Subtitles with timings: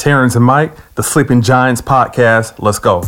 [0.00, 2.54] Terrence and Mike, the Sleeping Giants podcast.
[2.58, 3.02] Let's go.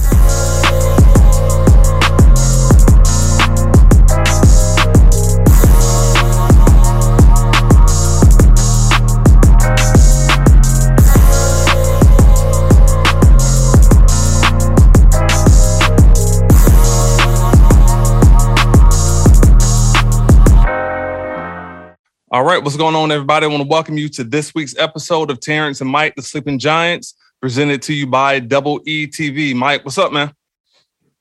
[22.34, 23.44] All right, what's going on, everybody?
[23.44, 26.58] I want to welcome you to this week's episode of Terrence and Mike, the Sleeping
[26.58, 29.54] Giants, presented to you by Double E TV.
[29.54, 30.32] Mike, what's up, man?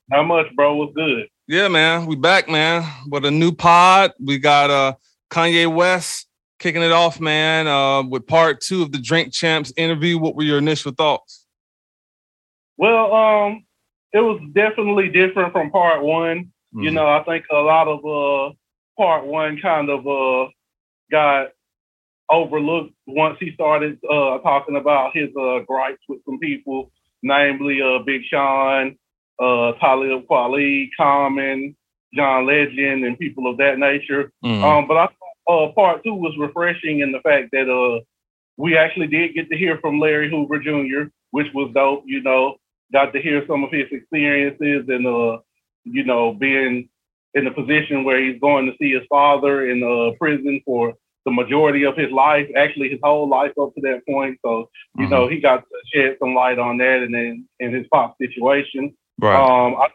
[0.09, 0.77] How much, bro.
[0.77, 1.27] What's good?
[1.49, 2.05] Yeah, man.
[2.05, 4.13] We back, man, with a new pod.
[4.23, 4.93] We got uh
[5.29, 6.27] Kanye West
[6.59, 10.17] kicking it off, man, uh, with part two of the Drink Champs interview.
[10.17, 11.45] What were your initial thoughts?
[12.77, 13.65] Well, um,
[14.13, 16.53] it was definitely different from part one.
[16.73, 16.83] Mm-hmm.
[16.83, 18.53] You know, I think a lot of uh
[18.97, 20.49] part one kind of uh
[21.11, 21.49] got
[22.29, 27.99] overlooked once he started uh, talking about his uh, gripes with some people, namely uh,
[28.05, 28.97] Big Sean,
[29.39, 31.75] uh, Talib Kweli, Common,
[32.15, 34.31] John Legend, and people of that nature.
[34.43, 34.63] Mm.
[34.63, 38.01] Um, but I thought uh, part two was refreshing in the fact that uh,
[38.57, 42.03] we actually did get to hear from Larry Hoover Jr., which was dope.
[42.05, 42.55] You know,
[42.93, 45.39] got to hear some of his experiences and uh,
[45.83, 46.89] you know, being
[47.33, 50.93] in the position where he's going to see his father in uh, prison for
[51.25, 54.37] the majority of his life, actually his whole life up to that point.
[54.43, 55.13] So, you mm-hmm.
[55.13, 58.95] know, he got to shed some light on that and then in his pop situation.
[59.19, 59.35] Right.
[59.35, 59.87] Um, I,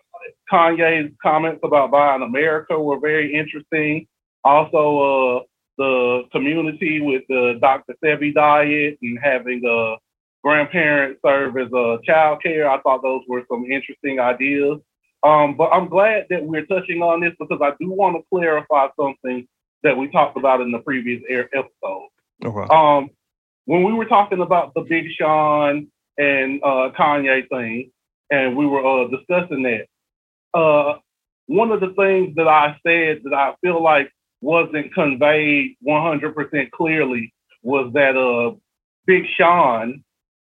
[0.50, 4.06] Kanye's comments about buying America were very interesting.
[4.44, 5.42] Also, uh,
[5.78, 7.94] the community with the Dr.
[8.02, 9.96] Sebi diet and having a
[10.42, 12.70] grandparent serve as a child care.
[12.70, 14.78] I thought those were some interesting ideas.
[15.26, 18.86] Um, but I'm glad that we're touching on this because I do want to clarify
[18.98, 19.48] something
[19.82, 22.08] that we talked about in the previous air episode.
[22.44, 22.66] Okay.
[22.72, 23.10] Um,
[23.64, 27.90] when we were talking about the Big Sean and uh, Kanye thing,
[28.30, 29.86] and we were uh, discussing that,
[30.56, 30.98] uh,
[31.46, 34.08] one of the things that I said that I feel like
[34.40, 38.54] wasn't conveyed 100% clearly was that uh,
[39.06, 40.04] Big Sean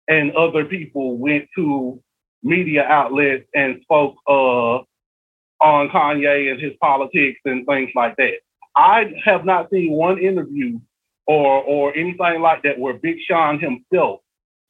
[0.09, 2.03] and other people went to
[2.43, 4.79] media outlets and spoke uh,
[5.61, 8.35] on Kanye and his politics and things like that.
[8.77, 10.79] I have not seen one interview
[11.27, 14.21] or or anything like that where Big Sean himself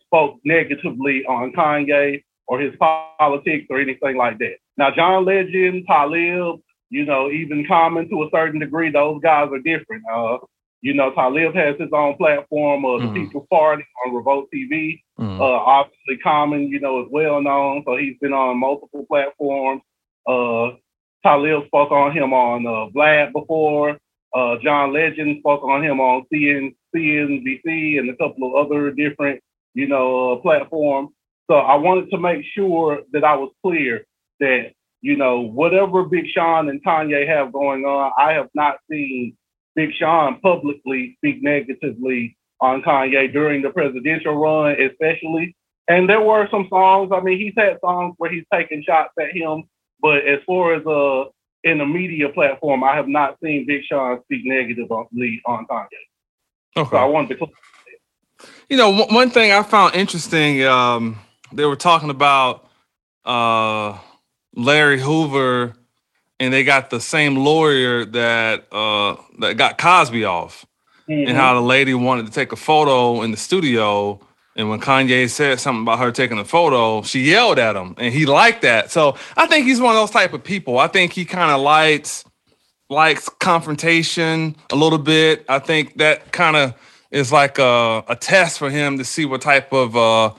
[0.07, 4.57] spoke negatively on Kanye or his politics or anything like that.
[4.79, 9.59] Now, John Legend, Talib, you know, even Common to a certain degree, those guys are
[9.59, 10.03] different.
[10.11, 10.39] Uh,
[10.81, 13.15] you know, Talib has his own platform, of mm-hmm.
[13.15, 15.01] the People's Party on Revolt TV.
[15.19, 15.41] Mm-hmm.
[15.41, 19.83] Uh, obviously, Common, you know, is well known, so he's been on multiple platforms.
[20.27, 20.77] Uh,
[21.23, 23.99] Talib spoke on him on uh, Vlad before.
[24.35, 29.41] Uh, John Legend spoke on him on CN, CNBC and a couple of other different,
[29.75, 31.11] you know, uh, platforms.
[31.51, 34.05] So I wanted to make sure that I was clear
[34.41, 39.37] that, you know, whatever Big Sean and Kanye have going on, I have not seen
[39.79, 45.57] Big Sean publicly speak negatively on Kanye during the presidential run, especially.
[45.87, 47.11] And there were some songs.
[47.15, 49.65] I mean, he's had songs where he's taking shots at him
[50.01, 51.31] but as far as uh
[51.65, 55.89] in the media platform, I have not seen Big Sean speak negatively on Kanye.
[56.77, 56.91] Okay.
[56.91, 57.49] So I wanted to.
[58.69, 61.19] You know, one thing I found interesting, um,
[61.53, 62.69] they were talking about
[63.25, 63.99] uh,
[64.55, 65.75] Larry Hoover,
[66.41, 70.67] and they got the same lawyer that uh, that got Cosby off,
[71.09, 71.29] mm-hmm.
[71.29, 74.21] and how the lady wanted to take a photo in the studio,
[74.57, 78.13] and when Kanye said something about her taking a photo, she yelled at him, and
[78.13, 78.91] he liked that.
[78.91, 80.79] So I think he's one of those type of people.
[80.79, 82.25] I think he kind of likes
[82.91, 85.45] likes confrontation a little bit.
[85.49, 86.75] I think that kind of
[87.11, 90.33] is like a, a test for him to see what type of uh,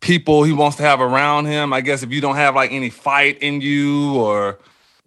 [0.00, 1.72] people he wants to have around him.
[1.72, 4.58] I guess if you don't have like any fight in you or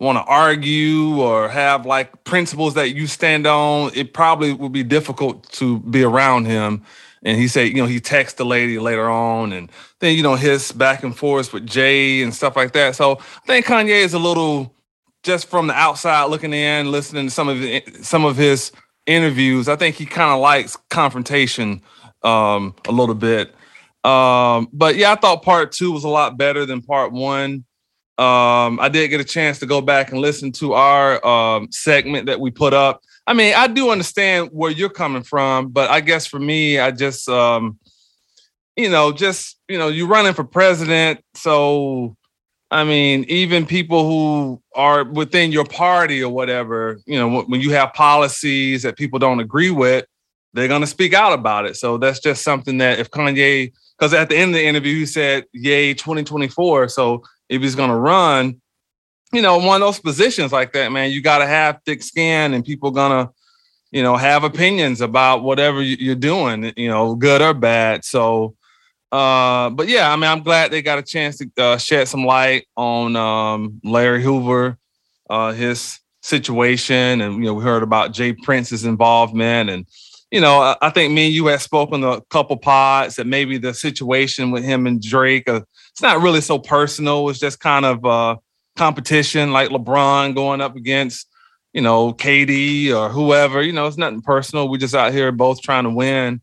[0.01, 4.83] want to argue or have like principles that you stand on, it probably would be
[4.83, 6.83] difficult to be around him.
[7.23, 10.33] And he said, you know, he texted the lady later on, and then you know
[10.33, 12.95] his back and forth with Jay and stuff like that.
[12.95, 14.73] So I think Kanye is a little
[15.21, 17.63] just from the outside looking in, listening to some of
[18.03, 18.71] some of his
[19.05, 19.69] interviews.
[19.69, 21.83] I think he kind of likes confrontation
[22.23, 23.53] um, a little bit.
[24.03, 27.65] Um, but yeah, I thought part two was a lot better than part one.
[28.17, 32.27] Um, I did get a chance to go back and listen to our um, segment
[32.27, 36.01] that we put up I mean, I do understand where you're coming from, but I
[36.01, 37.77] guess for me, I just, um,
[38.75, 42.15] you know, just you know, you're running for president, so
[42.71, 47.71] I mean, even people who are within your party or whatever, you know, when you
[47.71, 50.05] have policies that people don't agree with,
[50.53, 51.75] they're going to speak out about it.
[51.75, 55.05] So that's just something that if Kanye because at the end of the interview, he
[55.05, 58.61] said, "Yay, 2024." So if he's gonna run,
[59.33, 62.53] you know, one of those positions like that, man, you got to have thick skin,
[62.53, 63.29] and people gonna,
[63.91, 68.05] you know, have opinions about whatever you're doing, you know, good or bad.
[68.05, 68.55] So,
[69.11, 72.25] uh, but yeah, I mean, I'm glad they got a chance to uh, shed some
[72.25, 74.77] light on um, Larry Hoover,
[75.29, 78.33] uh, his situation, and you know, we heard about J.
[78.33, 79.85] Prince's involvement and
[80.31, 83.73] you know, I think me and you had spoken a couple pods that maybe the
[83.73, 85.59] situation with him and Drake, uh,
[85.93, 87.29] it's not really so personal.
[87.29, 88.37] It's just kind of uh,
[88.75, 91.27] competition, like LeBron going up against,
[91.73, 93.61] you know, KD or whoever.
[93.61, 94.69] You know, it's nothing personal.
[94.69, 96.41] We just out here both trying to win.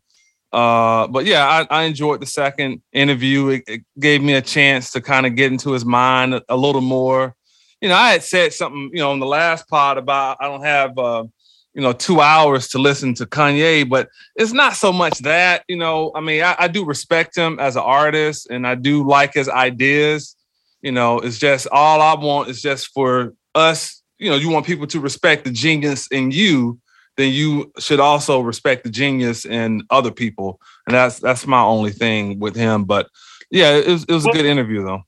[0.51, 3.49] Uh, but yeah, I, I, enjoyed the second interview.
[3.49, 6.57] It, it, gave me a chance to kind of get into his mind a, a,
[6.57, 7.35] little more.
[7.81, 10.63] You know, I had said something, you know, in the last pod about I don't
[10.63, 10.97] have.
[10.97, 11.25] Uh,
[11.73, 15.77] you know, two hours to listen to Kanye, but it's not so much that, you
[15.77, 19.33] know, I mean, I, I do respect him as an artist and I do like
[19.33, 20.35] his ideas.
[20.81, 24.65] You know, it's just all I want is just for us, you know, you want
[24.65, 26.79] people to respect the genius in you,
[27.17, 30.59] then you should also respect the genius in other people.
[30.87, 32.85] And that's that's my only thing with him.
[32.85, 33.09] But
[33.51, 35.03] yeah, it was, it was a good interview though.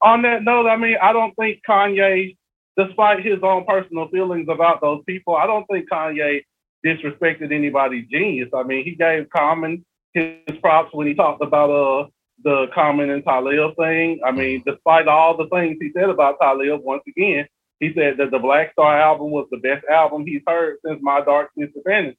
[0.00, 2.36] On that note, I mean, I don't think Kanye
[2.76, 6.42] despite his own personal feelings about those people, I don't think Kanye
[6.84, 8.48] disrespected anybody's genius.
[8.54, 9.84] I mean, he gave Common
[10.14, 12.08] his props when he talked about uh
[12.44, 14.20] the Common and Talib thing.
[14.24, 17.46] I mean, despite all the things he said about Talib, once again,
[17.78, 21.20] he said that the Black Star album was the best album he's heard since My
[21.20, 22.18] Dark Twisted Fantasy.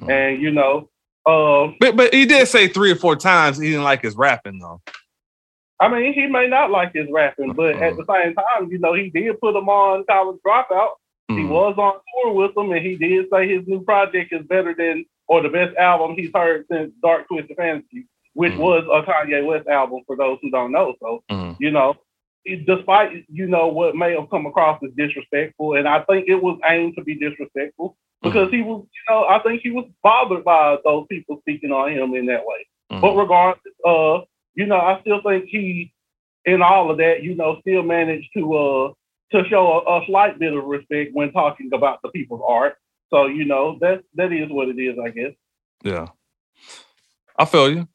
[0.00, 0.10] Mm.
[0.10, 0.88] And you know,
[1.26, 4.58] uh, but but he did say three or four times he didn't like his rapping
[4.58, 4.80] though.
[5.80, 8.92] I mean, he may not like his rapping, but at the same time, you know,
[8.92, 10.90] he did put him on College Dropout.
[11.30, 11.38] Mm-hmm.
[11.38, 14.74] He was on tour with him, and he did say his new project is better
[14.76, 18.62] than or the best album he's heard since Dark Twisted Fantasy, which mm-hmm.
[18.62, 20.96] was a Kanye West album for those who don't know.
[21.00, 21.62] So, mm-hmm.
[21.62, 21.94] you know,
[22.66, 26.58] despite you know what may have come across as disrespectful, and I think it was
[26.68, 28.56] aimed to be disrespectful because mm-hmm.
[28.56, 32.14] he was, you know, I think he was bothered by those people speaking on him
[32.14, 32.66] in that way.
[32.90, 33.00] Mm-hmm.
[33.00, 34.20] But regardless, uh,
[34.54, 35.92] you know, I still think he,
[36.44, 38.92] in all of that, you know, still managed to uh
[39.32, 42.76] to show a, a slight bit of respect when talking about the people's art.
[43.10, 45.32] So you know that that is what it is, I guess.
[45.82, 46.06] Yeah,
[47.38, 47.88] I feel you.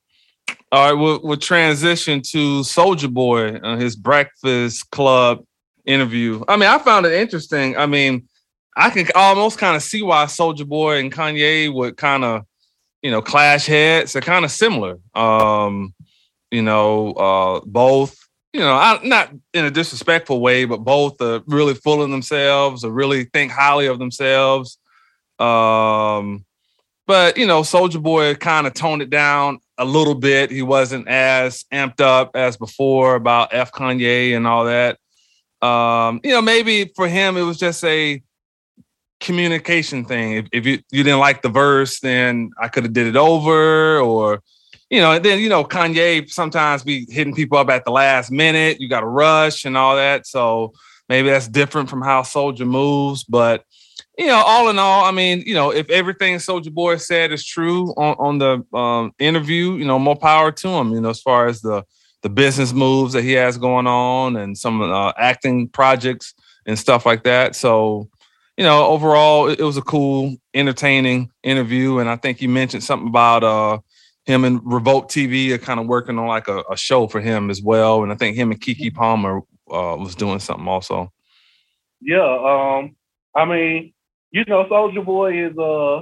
[0.72, 5.46] All right, we'll, we'll transition to Soulja Boy on his Breakfast Club
[5.86, 6.44] interview.
[6.48, 7.78] I mean, I found it interesting.
[7.78, 8.28] I mean,
[8.76, 12.42] I can almost kind of see why Soulja Boy and Kanye would kind of,
[13.02, 14.14] you know, clash heads.
[14.14, 14.98] They're kind of similar.
[15.14, 15.94] Um,
[16.52, 18.18] you know, uh, both,
[18.54, 22.84] you know, I, not in a disrespectful way, but both are really full of themselves
[22.84, 24.78] or really think highly of themselves.
[25.40, 26.46] Um,
[27.08, 30.52] but you know, Soulja Boy kind of toned it down a little bit.
[30.52, 34.98] He wasn't as amped up as before about F Kanye and all that.
[35.62, 38.22] Um, you know, maybe for him it was just a
[39.20, 40.34] communication thing.
[40.34, 44.00] If, if you, you didn't like the verse, then I could have did it over,
[44.00, 44.42] or
[44.90, 48.32] you know, and then you know, Kanye sometimes be hitting people up at the last
[48.32, 48.80] minute.
[48.80, 50.28] You got to rush and all that.
[50.28, 50.74] So
[51.10, 53.24] maybe that's different from how Soulja moves.
[53.24, 53.64] But
[54.18, 57.46] you know, all in all, I mean, you know, if everything Soulja Boy said is
[57.46, 60.92] true on, on the um, interview, you know, more power to him.
[60.92, 61.84] You know, as far as the
[62.26, 66.34] the business moves that he has going on and some uh, acting projects
[66.66, 67.56] and stuff like that.
[67.56, 68.10] So,
[68.58, 72.00] you know, overall, it, it was a cool, entertaining interview.
[72.00, 73.78] And I think he mentioned something about uh,
[74.26, 77.50] him and Revolt TV are kind of working on like a, a, show for him
[77.50, 78.04] as well.
[78.04, 78.98] And I think him and Keke mm-hmm.
[78.98, 79.38] Palmer
[79.72, 81.12] uh, was doing something also.
[82.02, 82.96] Yeah, um,
[83.36, 83.94] I mean,
[84.32, 86.00] you know, Soulja Boy is uh,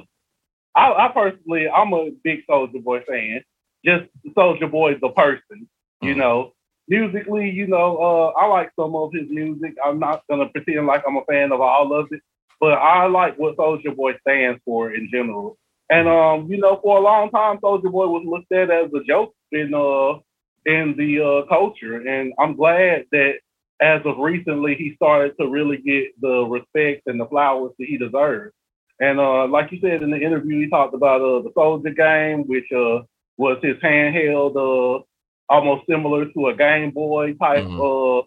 [0.76, 3.44] I, I personally, I'm a big Soulja Boy fan.
[3.86, 5.68] Just Soulja Boy the person,
[6.02, 6.18] you mm.
[6.18, 6.54] know.
[6.88, 9.76] Musically, you know, uh, I like some of his music.
[9.86, 12.22] I'm not gonna pretend like I'm a fan of all of it,
[12.60, 15.58] but I like what Soulja Boy stands for in general.
[15.94, 19.04] And um, you know, for a long time, Soulja Boy was looked at as a
[19.08, 20.20] joke in uh
[20.66, 23.34] in the uh, culture, and I'm glad that
[23.80, 27.98] as of recently he started to really get the respect and the flowers that he
[27.98, 28.56] deserves.
[29.00, 32.48] And uh, like you said in the interview, he talked about uh, the Soulja game,
[32.48, 33.04] which uh,
[33.38, 35.04] was his handheld, uh,
[35.50, 37.82] almost similar to a Game Boy type mm-hmm.
[37.82, 38.24] uh,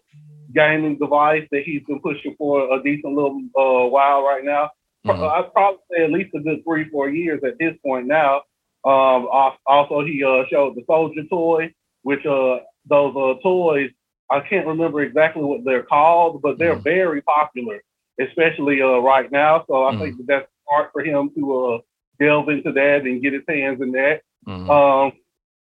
[0.53, 4.69] gaming device that he's been pushing for a decent little uh, while right now.
[5.05, 5.23] Mm-hmm.
[5.23, 8.41] I'd probably say at least a good three, four years at this point now.
[8.85, 9.27] Um,
[9.65, 11.73] also, he uh, showed the soldier toy,
[12.03, 13.91] which uh, those uh, toys,
[14.31, 16.83] I can't remember exactly what they're called, but they're mm-hmm.
[16.83, 17.81] very popular,
[18.19, 19.65] especially uh, right now.
[19.67, 20.01] So I mm-hmm.
[20.01, 21.79] think that that's smart for him to uh,
[22.19, 24.21] delve into that and get his hands in that.
[24.47, 24.69] Mm-hmm.
[24.69, 25.11] Um,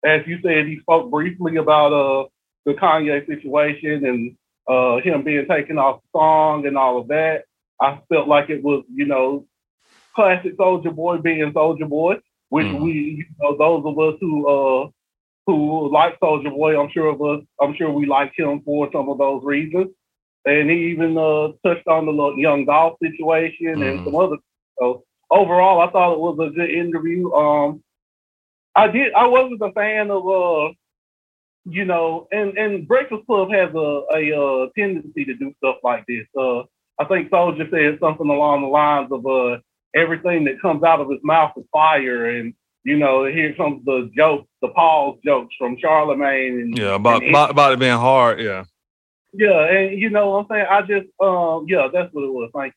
[0.05, 2.29] as you said, he spoke briefly about uh
[2.67, 4.37] the Kanye situation and
[4.69, 7.45] uh him being taken off the song and all of that.
[7.81, 9.47] I felt like it was, you know,
[10.15, 12.17] classic Soulja Boy being Soulja Boy,
[12.49, 12.81] which mm.
[12.81, 14.89] we, you know, those of us who uh
[15.47, 19.09] who like Soulja Boy, I'm sure of us, I'm sure we like him for some
[19.09, 19.89] of those reasons.
[20.47, 23.91] And he even uh, touched on the little young Dolph situation mm.
[23.91, 24.37] and some other.
[24.79, 27.31] So overall, I thought it was a good interview.
[27.33, 27.83] Um,
[28.75, 29.13] I did.
[29.13, 30.73] I wasn't a fan of uh,
[31.65, 36.05] you know, and and Breakfast Club has a a uh, tendency to do stuff like
[36.07, 36.27] this.
[36.39, 36.63] Uh,
[37.01, 39.59] I think Soulja said something along the lines of uh,
[39.95, 42.53] everything that comes out of his mouth is fire, and
[42.85, 46.61] you know, here comes the jokes, the Paul's jokes from Charlemagne.
[46.61, 48.41] And, yeah, about, and, about about it being hard.
[48.41, 48.65] Yeah.
[49.33, 50.67] Yeah, and you know what I'm saying.
[50.69, 52.51] I just, um, yeah, that's what it was.
[52.53, 52.75] Like,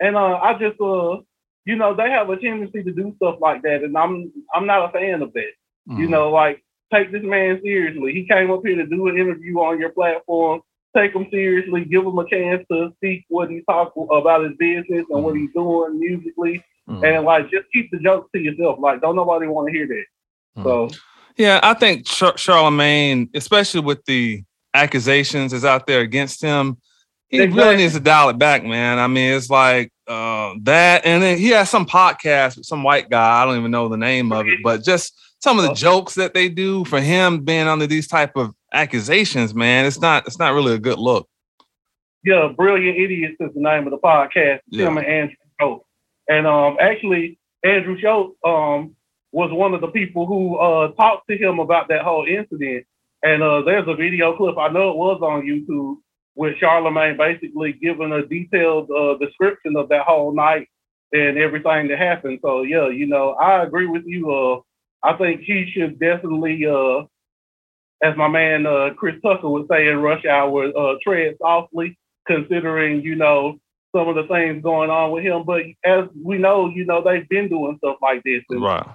[0.00, 1.20] and uh, I just, uh,
[1.64, 4.90] you know, they have a tendency to do stuff like that, and I'm, I'm not
[4.90, 5.52] a fan of that.
[5.88, 6.00] Mm-hmm.
[6.00, 6.62] You know, like
[6.92, 8.12] take this man seriously.
[8.12, 10.60] He came up here to do an interview on your platform.
[10.96, 11.84] Take him seriously.
[11.84, 15.22] Give him a chance to speak what he's talking about his business and mm-hmm.
[15.22, 16.64] what he's doing musically.
[16.88, 17.04] Mm-hmm.
[17.04, 18.78] And like, just keep the jokes to yourself.
[18.78, 20.04] Like, don't nobody want to hear that.
[20.58, 20.62] Mm-hmm.
[20.62, 20.90] So,
[21.36, 26.76] yeah, I think Char- Charlemagne, especially with the accusations is out there against him,
[27.28, 27.62] he exactly.
[27.62, 28.98] really needs to dial it back, man.
[28.98, 33.10] I mean, it's like uh, that, and then he has some podcast with some white
[33.10, 33.42] guy.
[33.42, 36.34] I don't even know the name of it, but just some of the jokes that
[36.34, 40.52] they do for him being under these type of accusations, man, it's not it's not
[40.52, 41.28] really a good look.
[42.24, 44.60] Yeah, brilliant idiots is the name of the podcast.
[44.68, 44.86] Yeah.
[44.86, 45.82] Him and Andrew Schulz.
[46.28, 48.96] And um, actually, Andrew Schulz um,
[49.32, 52.86] was one of the people who uh, talked to him about that whole incident.
[53.22, 55.96] And uh, there's a video clip, I know it was on YouTube,
[56.36, 60.68] with Charlemagne basically giving a detailed uh, description of that whole night
[61.12, 62.40] and everything that happened.
[62.42, 64.30] So, yeah, you know, I agree with you.
[64.32, 64.60] Uh,
[65.06, 67.04] I think he should definitely, uh,
[68.04, 73.00] as my man uh, Chris Tucker would say in Rush Hour, uh, tread softly, considering,
[73.00, 73.58] you know,
[73.96, 75.44] some of the things going on with him.
[75.44, 78.42] But as we know, you know, they've been doing stuff like this.
[78.50, 78.86] And right.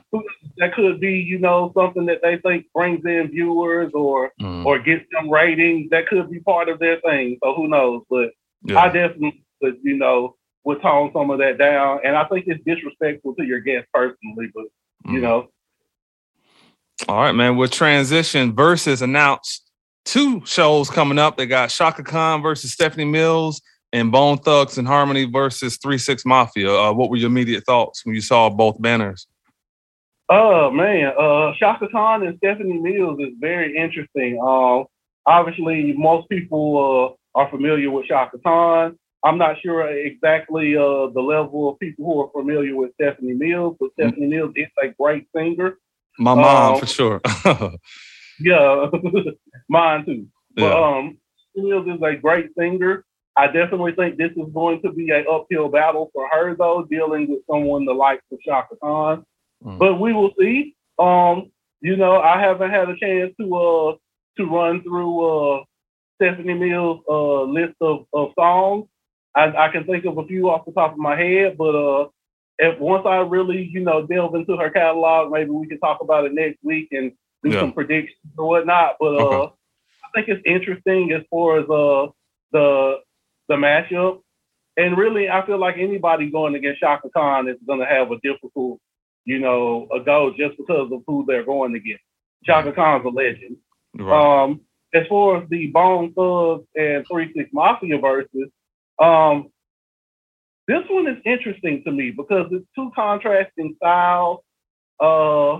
[0.58, 4.66] That could be, you know, something that they think brings in viewers or mm.
[4.66, 5.90] or gets them ratings.
[5.90, 7.38] That could be part of their thing.
[7.44, 8.04] So who knows?
[8.10, 8.32] But
[8.64, 8.80] yeah.
[8.80, 10.36] I definitely would, you know,
[10.66, 12.02] would tone some of that down.
[12.04, 14.66] And I think it's disrespectful to your guest personally, but
[15.08, 15.14] mm.
[15.14, 15.50] you know.
[17.08, 17.56] All right, man.
[17.56, 19.70] We'll transition versus announced
[20.06, 21.38] two shows coming up.
[21.38, 23.62] They got Chaka Khan versus Stephanie Mills
[23.94, 26.74] and Bone Thugs-n-Harmony versus Three Six Mafia.
[26.74, 29.28] Uh, what were your immediate thoughts when you saw both banners?
[30.30, 34.40] Oh man, uh, Chaka Khan and Stephanie Mills is very interesting.
[34.44, 34.86] Um,
[35.26, 38.98] obviously, most people uh, are familiar with Chaka Khan.
[39.24, 43.76] I'm not sure exactly uh, the level of people who are familiar with Stephanie Mills,
[43.80, 44.10] but mm-hmm.
[44.10, 45.78] Stephanie Mills is a great singer.
[46.20, 47.22] My mom, um, for sure.
[48.40, 48.88] yeah,
[49.70, 50.28] mine too.
[50.58, 50.70] Yeah.
[50.70, 51.18] But um,
[51.56, 53.06] Mills is a great singer.
[53.38, 57.30] I definitely think this is going to be an uphill battle for her, though, dealing
[57.30, 59.24] with someone the likes of Chaka Khan.
[59.64, 59.80] Mm.
[59.80, 60.76] But we will see.
[61.00, 63.96] Um, you know, I haven't had a chance to uh
[64.38, 65.64] to run through uh
[66.16, 68.88] Stephanie Mills' uh list of, of songs.
[69.36, 72.08] I, I can think of a few off the top of my head, but uh
[72.60, 76.26] if once I really, you know, delve into her catalog, maybe we can talk about
[76.26, 77.12] it next week and
[77.44, 77.62] do yeah.
[77.62, 78.98] some predictions or whatnot.
[79.00, 79.54] But uh, okay.
[80.04, 82.12] I think it's interesting as far as uh
[82.52, 83.00] the
[83.48, 84.22] the matchup.
[84.78, 88.20] And really, I feel like anybody going against Chaka Khan is going to have a
[88.24, 88.80] difficult,
[89.26, 92.04] you know, a go just because of who they're going against.
[92.46, 93.58] Chaka Khan's a legend.
[93.98, 94.44] Right.
[94.44, 94.62] Um,
[94.94, 98.50] as far as the Bone Thugs and Three Six Mafia versus,
[99.00, 99.50] um,
[100.70, 104.42] this one is interesting to me because it's two contrasting styles.
[105.00, 105.54] Uh,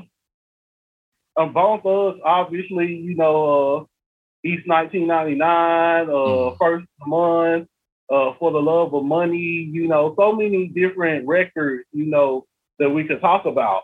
[1.36, 6.58] um, Bone Thugs, obviously, you know, uh, East 1999, uh, mm.
[6.60, 7.68] First Month,
[8.12, 12.46] uh, For the Love of Money, you know, so many different records, you know,
[12.78, 13.84] that we could talk about.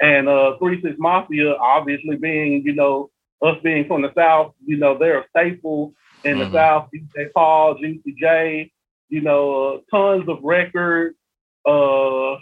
[0.00, 3.10] And uh, Three Six Mafia, obviously being, you know,
[3.42, 6.52] us being from the South, you know, they're a staple in mm-hmm.
[6.52, 6.88] the South.
[6.94, 8.70] DJ Paul, Juicy J,
[9.10, 11.16] you know, uh, tons of records.
[11.66, 12.36] Uh,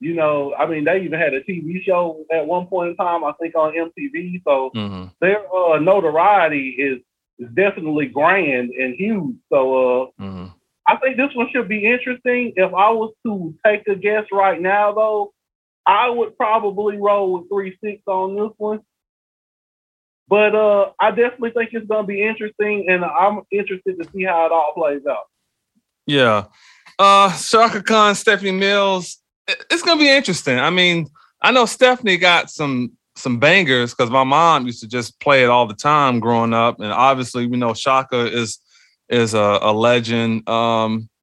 [0.00, 3.24] you know, I mean, they even had a TV show at one point in time,
[3.24, 4.42] I think on MTV.
[4.44, 5.06] So mm-hmm.
[5.20, 7.00] their uh, notoriety is
[7.40, 9.36] is definitely grand and huge.
[9.52, 10.46] So uh, mm-hmm.
[10.86, 12.52] I think this one should be interesting.
[12.56, 15.32] If I was to take a guess right now, though,
[15.86, 18.80] I would probably roll with three six on this one.
[20.28, 24.24] But uh, I definitely think it's going to be interesting, and I'm interested to see
[24.24, 25.24] how it all plays out.
[26.08, 26.46] Yeah.
[26.98, 29.18] Uh Chaka Khan, Stephanie Mills.
[29.46, 30.58] It's gonna be interesting.
[30.58, 31.06] I mean,
[31.40, 35.50] I know Stephanie got some some bangers because my mom used to just play it
[35.50, 38.58] all the time growing up, and obviously we know Chaka is
[39.08, 40.48] is a, a legend.
[40.48, 41.08] Um,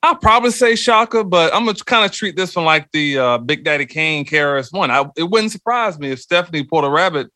[0.00, 3.38] I'll probably say Chaka, but I'm gonna kind of treat this one like the uh,
[3.38, 4.90] Big Daddy Kane KRS-One.
[4.90, 7.28] I, it wouldn't surprise me if Stephanie pulled a rabbit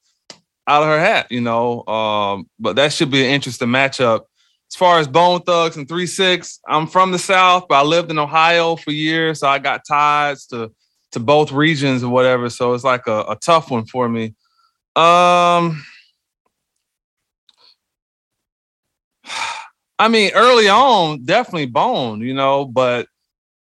[0.67, 1.85] out of her hat, you know.
[1.87, 4.23] Um, but that should be an interesting matchup.
[4.73, 8.11] As far as Bone Thugs and Three Six, I'm from the South, but I lived
[8.11, 10.73] in Ohio for years, so I got ties to
[11.11, 12.49] to both regions or whatever.
[12.49, 14.35] So it's like a, a tough one for me.
[14.97, 15.85] Um,
[19.99, 23.09] I mean, early on, definitely Bone, you know, but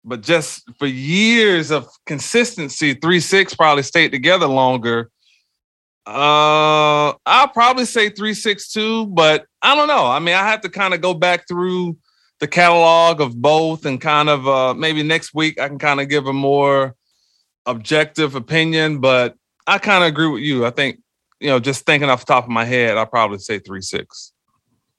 [0.04, 5.10] but just for years of consistency, three six probably stayed together longer.
[6.06, 10.06] Uh, I'll probably say three six two, but I don't know.
[10.06, 11.96] I mean, I have to kind of go back through
[12.40, 16.08] the catalog of both and kind of uh maybe next week I can kind of
[16.08, 16.96] give a more
[17.66, 20.66] objective opinion, but I kind of agree with you.
[20.66, 21.00] I think,
[21.38, 24.32] you know, just thinking off the top of my head, I'll probably say three six.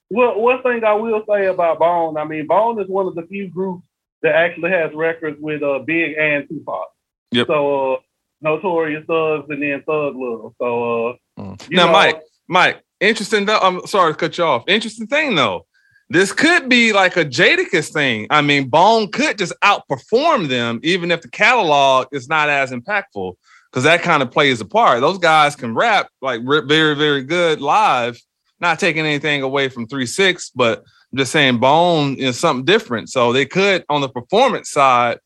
[0.10, 3.24] Well, one thing I will say about Bone, I mean, Bone is one of the
[3.24, 3.84] few groups
[4.22, 6.88] that actually has records with uh, Big and Tupac.
[7.32, 7.48] Yep.
[7.48, 7.98] So uh,
[8.41, 10.53] Notorious Thugs and then Thug Love.
[10.60, 11.72] So uh, mm.
[11.72, 13.46] now, know, Mike, Mike, interesting.
[13.46, 14.64] Though, I'm sorry to cut you off.
[14.68, 15.66] Interesting thing though.
[16.10, 18.28] This could be like a Jadakiss thing.
[18.30, 23.34] I mean, Bone could just outperform them, even if the catalog is not as impactful,
[23.72, 25.02] because that kind of plays a part.
[25.02, 28.20] Those guys can rap like very, very good live
[28.64, 30.80] not taking anything away from three six, but
[31.12, 33.10] I'm just saying Bone is something different.
[33.10, 35.20] So they could on the performance side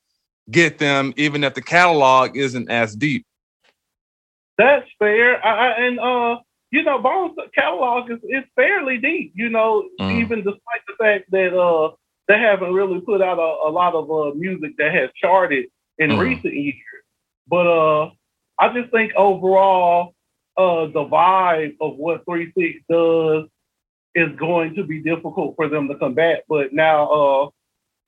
[0.52, 3.26] get them even if the catalog isn't as deep.
[4.58, 5.46] That's fair.
[5.46, 6.38] I, I, and uh,
[6.72, 9.34] you know, Bone's catalog is, is fairly deep.
[9.36, 10.20] You know, mm.
[10.22, 11.96] even despite the fact that uh
[12.28, 15.66] they haven't really put out a, a lot of uh, music that has charted
[15.98, 16.20] in mm.
[16.20, 16.76] recent years.
[17.48, 18.10] But uh,
[18.60, 20.14] I just think overall,
[20.58, 23.46] uh, the vibe of what Three Six does
[24.16, 26.44] is going to be difficult for them to combat.
[26.50, 27.50] But now, uh,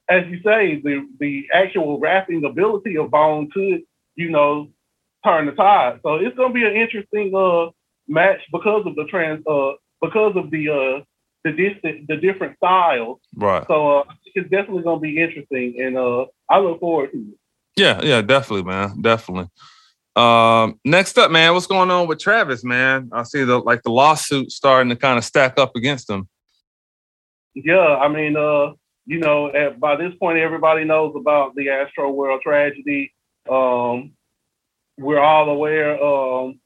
[0.10, 3.82] as you say, the the actual rapping ability of Bone could,
[4.16, 4.70] you know,
[5.24, 6.00] turn the tide.
[6.04, 7.70] So it's going to be an interesting uh,
[8.10, 11.04] match because of the trans, uh, because of the uh,
[11.46, 13.20] the distant, the different styles.
[13.36, 13.66] Right.
[13.68, 14.04] So uh,
[14.36, 17.38] it's definitely going to be interesting, and uh, I look forward to it.
[17.78, 19.48] Yeah, yeah, definitely, man, definitely.
[20.16, 23.10] Um, next up, man, what's going on with Travis, man?
[23.14, 26.28] I see the like the lawsuit starting to kind of stack up against him.
[27.54, 28.74] Yeah, I mean, uh,
[29.06, 33.14] you know, at, by this point, everybody knows about the Astroworld tragedy.
[33.50, 34.12] Um,
[34.98, 36.60] we're all aware um,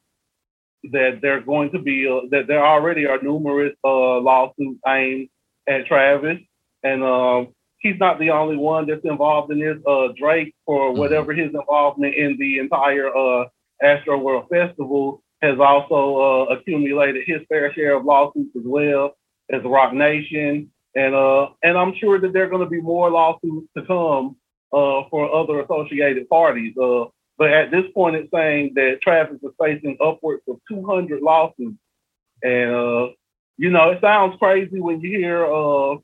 [0.92, 5.30] that there are going to be uh, that there already are numerous uh, lawsuits aimed
[5.68, 6.40] at Travis,
[6.84, 7.48] and um,
[7.80, 9.78] he's not the only one that's involved in this.
[9.88, 11.00] Uh, Drake, for mm-hmm.
[11.00, 13.46] whatever his involvement in the entire uh,
[13.84, 19.16] Astroworld Festival, has also uh, accumulated his fair share of lawsuits as well
[19.52, 23.10] as Roc Nation, and uh, and I'm sure that there are going to be more
[23.10, 24.38] lawsuits to come
[24.72, 26.76] uh, for other associated parties.
[26.78, 27.06] Uh,
[27.44, 31.78] but at this point, it's saying that Travis is facing upwards of 200 lawsuits,
[32.42, 33.08] and uh,
[33.58, 35.98] you know it sounds crazy when you hear uh,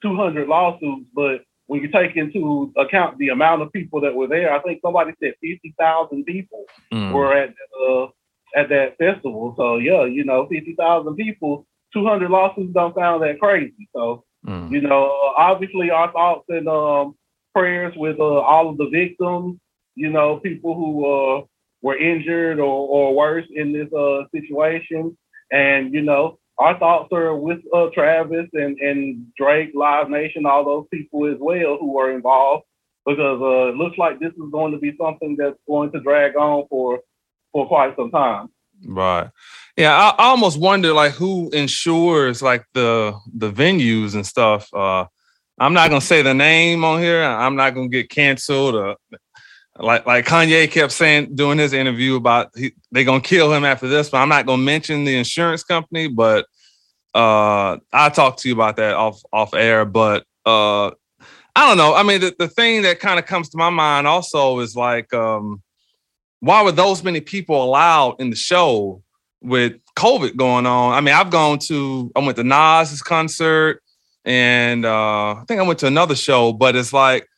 [0.00, 4.50] 200 lawsuits, but when you take into account the amount of people that were there,
[4.50, 7.12] I think somebody said 50,000 people mm.
[7.12, 7.50] were at
[7.86, 8.06] uh,
[8.56, 9.52] at that festival.
[9.58, 13.90] So yeah, you know, 50,000 people, 200 lawsuits don't sound that crazy.
[13.94, 14.70] So mm.
[14.70, 17.14] you know, obviously our thoughts and um,
[17.54, 19.58] prayers with uh, all of the victims.
[19.98, 21.42] You know, people who uh,
[21.82, 25.16] were injured or, or worse in this uh, situation,
[25.50, 30.64] and you know, our thoughts are with uh, Travis and, and Drake, Live Nation, all
[30.64, 32.64] those people as well who are involved,
[33.06, 36.36] because uh, it looks like this is going to be something that's going to drag
[36.36, 37.00] on for
[37.52, 38.48] for quite some time.
[38.86, 39.28] Right.
[39.76, 44.68] Yeah, I, almost wonder like who insures like the the venues and stuff.
[44.72, 45.06] Uh,
[45.60, 47.22] I'm not gonna say the name on here.
[47.22, 48.74] I'm not gonna get canceled.
[48.74, 48.96] Or,
[49.78, 53.88] like like Kanye kept saying during his interview about he, they gonna kill him after
[53.88, 56.08] this, but I'm not gonna mention the insurance company.
[56.08, 56.46] But
[57.14, 59.84] uh, I talked to you about that off off air.
[59.84, 60.88] But uh,
[61.54, 61.94] I don't know.
[61.94, 65.12] I mean, the, the thing that kind of comes to my mind also is like,
[65.14, 65.62] um,
[66.40, 69.02] why were those many people allowed in the show
[69.40, 70.94] with COVID going on?
[70.94, 73.82] I mean, I've gone to I went to Nas's concert,
[74.24, 77.28] and uh, I think I went to another show, but it's like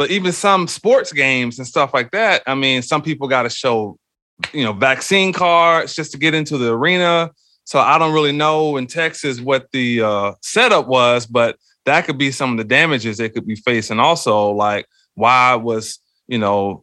[0.00, 3.50] but even some sports games and stuff like that, I mean, some people got to
[3.50, 3.98] show,
[4.50, 7.30] you know, vaccine cards just to get into the arena.
[7.64, 12.16] So I don't really know in Texas what the uh, setup was, but that could
[12.16, 14.00] be some of the damages they could be facing.
[14.00, 14.86] Also, like
[15.16, 16.82] why was you know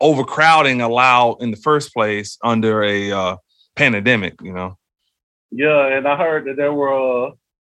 [0.00, 3.36] overcrowding allowed in the first place under a uh,
[3.76, 4.34] pandemic.
[4.42, 4.76] You know.
[5.52, 7.30] Yeah, and I heard that there were, uh,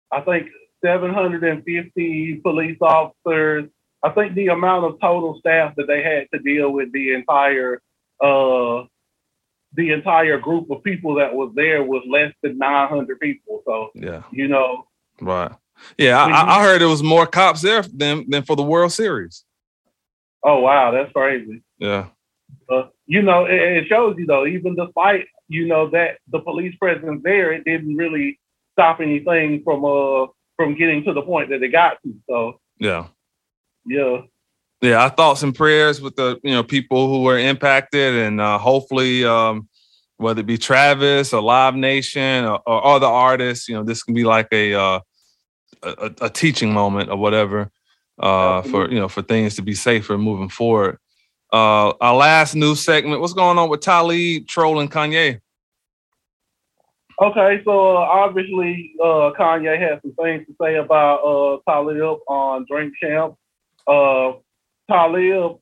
[0.10, 0.48] I think,
[0.86, 3.66] 750 police officers.
[4.04, 7.82] I think the amount of total staff that they had to deal with the entire
[8.22, 8.84] uh,
[9.76, 13.64] the entire group of people that was there was less than 900 people.
[13.66, 14.86] So yeah, you know,
[15.22, 15.52] right.
[15.98, 19.44] Yeah, I, I heard it was more cops there than than for the World Series.
[20.44, 21.64] Oh wow, that's crazy.
[21.80, 22.08] Yeah.
[22.70, 26.76] Uh, you know, it, it, shows you though, even despite you know that the police
[26.78, 28.40] presence there, it didn't really
[28.74, 32.16] stop anything from uh from getting to the point that it got to.
[32.30, 33.08] So yeah,
[33.86, 34.22] yeah,
[34.82, 35.04] yeah.
[35.04, 39.26] Our thoughts and prayers with the you know people who were impacted, and uh, hopefully,
[39.26, 39.68] um,
[40.18, 44.14] whether it be Travis or Live Nation or, or other artists, you know, this can
[44.14, 45.00] be like a uh,
[45.84, 47.72] a, a teaching moment or whatever
[48.20, 50.98] uh, for you know for things to be safer moving forward.
[51.52, 53.22] Uh, our last news segment.
[53.22, 55.40] What's going on with Talib trolling Kanye?
[57.22, 62.66] Okay, so uh, obviously uh, Kanye has some things to say about uh, Talib on
[62.70, 63.36] Drink Champ.
[63.88, 64.34] Uh,
[64.90, 65.58] Talib,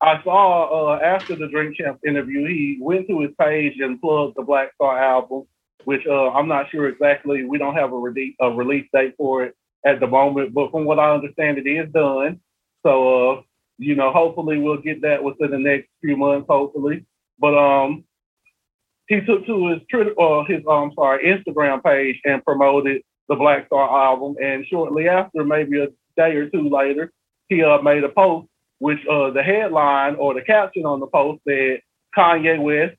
[0.00, 4.36] I saw uh, after the Drink Champ interview, he went to his page and plugged
[4.36, 5.44] the Black Star album,
[5.84, 7.44] which uh, I'm not sure exactly.
[7.44, 7.96] We don't have a,
[8.40, 11.90] a release date for it at the moment, but from what I understand, it is
[11.92, 12.40] done.
[12.84, 13.42] So, uh,
[13.78, 17.04] you know, hopefully we'll get that within the next few months, hopefully.
[17.40, 18.04] But um,
[19.08, 23.66] he took to his Twitter uh, his um sorry Instagram page and promoted the Black
[23.66, 24.36] Star album.
[24.42, 27.12] And shortly after, maybe a day or two later,
[27.48, 31.40] he uh, made a post which uh, the headline or the caption on the post
[31.46, 31.80] said
[32.16, 32.96] Kanye West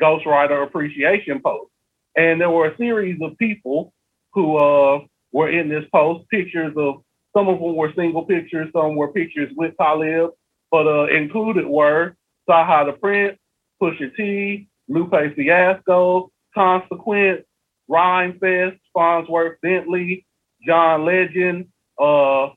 [0.00, 1.70] Ghostwriter Appreciation Post.
[2.16, 3.92] And there were a series of people
[4.32, 5.00] who uh,
[5.32, 7.02] were in this post, pictures of
[7.36, 10.30] some of them were single pictures, some were pictures with Talib,
[10.70, 12.14] but uh, included were
[12.48, 13.38] CyHi the Prynce,
[13.82, 17.42] Pusha T, Lupe Fiasco, Consequence,
[17.90, 20.26] Rhymefest, Fonzworth Bentley,
[20.66, 21.66] John Legend,
[22.00, 22.48] uh,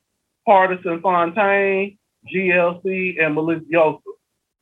[0.48, 1.98] Pardison Fontaine,
[2.32, 4.00] GLC, and Melissa Yusuf.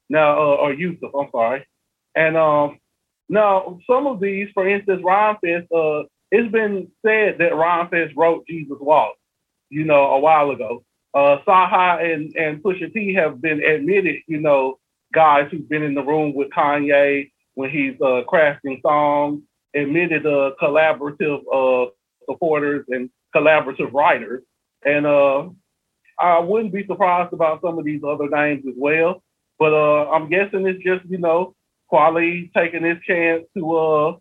[0.08, 1.66] Now, uh, or Yusuf, I'm sorry.
[2.14, 2.78] And um,
[3.28, 8.78] now, some of these, for instance, Rhymefest, uh, it's been said that Rhymefest wrote Jesus
[8.80, 9.14] Walk,
[9.70, 10.84] you know, a while ago.
[11.14, 14.78] Uh, CyHi and, and Pusha T have been admitted, you know,
[15.12, 19.42] guys who've been in the room with Kanye when he's uh, crafting songs,
[19.74, 21.90] admitted uh, collaborative uh,
[22.30, 24.42] supporters and collaborative writers.
[24.84, 25.48] And uh,
[26.20, 29.22] I wouldn't be surprised about some of these other names as well.
[29.58, 31.54] But uh, I'm guessing it's just, you know,
[31.92, 34.16] Kweli taking his chance to uh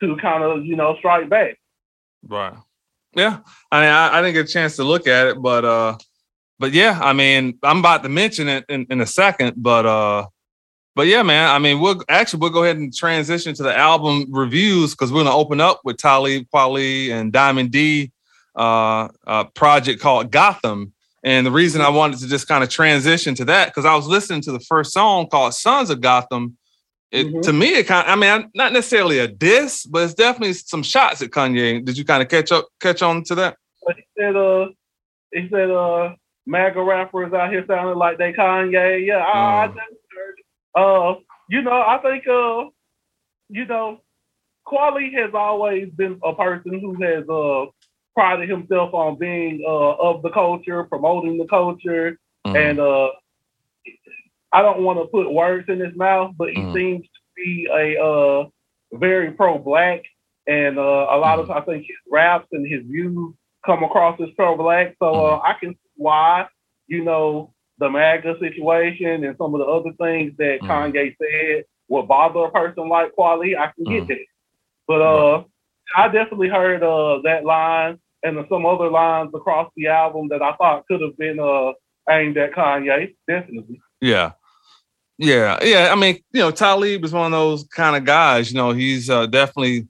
[0.00, 1.58] to kind of, you know, strike back.
[2.22, 2.54] Right.
[3.14, 3.38] Yeah.
[3.72, 5.96] I mean, I, I, didn't get a chance to look at it, but uh
[6.58, 10.26] but yeah, I mean, I'm about to mention it in, in a second, but uh
[10.94, 11.50] but yeah, man.
[11.50, 15.24] I mean, we'll actually we'll go ahead and transition to the album reviews because we're
[15.24, 18.12] gonna open up with Talib Kweli and Diamond D,
[18.58, 20.94] uh, a project called Gotham.
[21.26, 24.06] And the reason I wanted to just kind of transition to that because I was
[24.06, 26.56] listening to the first song called "Sons of Gotham."
[27.10, 27.40] It mm-hmm.
[27.40, 28.06] to me, it kind.
[28.06, 31.84] Of, I mean, not necessarily a diss, but it's definitely some shots at Kanye.
[31.84, 33.56] Did you kind of catch up, catch on to that?
[33.84, 34.66] But he said, uh,
[35.32, 36.14] he said, uh,
[36.46, 39.04] MAGA rappers out here sounding like they Kanye.
[39.04, 39.76] Yeah, I, I mm.
[40.76, 42.66] Uh, you know, I think, uh,
[43.48, 44.00] you know,
[44.68, 47.66] Kweli has always been a person who has uh,
[48.16, 52.56] prided himself on being uh, of the culture, promoting the culture, mm.
[52.56, 53.10] and uh,
[54.52, 56.74] I don't want to put words in his mouth, but he mm.
[56.74, 58.46] seems to be a uh,
[58.94, 60.02] very pro-black,
[60.46, 61.42] and uh, a lot mm.
[61.42, 63.34] of I think his raps and his views
[63.66, 64.96] come across as pro-black.
[64.98, 66.46] So uh, I can see why,
[66.86, 70.68] you know, the MAGA situation and some of the other things that mm.
[70.68, 74.08] Kanye said would bother a person like Kweli, I can get mm.
[74.08, 74.18] that.
[74.88, 75.44] But uh,
[75.94, 80.54] I definitely heard uh, that line and some other lines across the album that I
[80.56, 81.72] thought could have been uh,
[82.10, 83.14] aimed at Kanye.
[83.28, 83.80] Definitely.
[84.00, 84.32] Yeah.
[85.18, 85.88] Yeah, yeah.
[85.92, 88.50] I mean, you know, Talib is one of those kind of guys.
[88.50, 89.88] You know, he's uh, definitely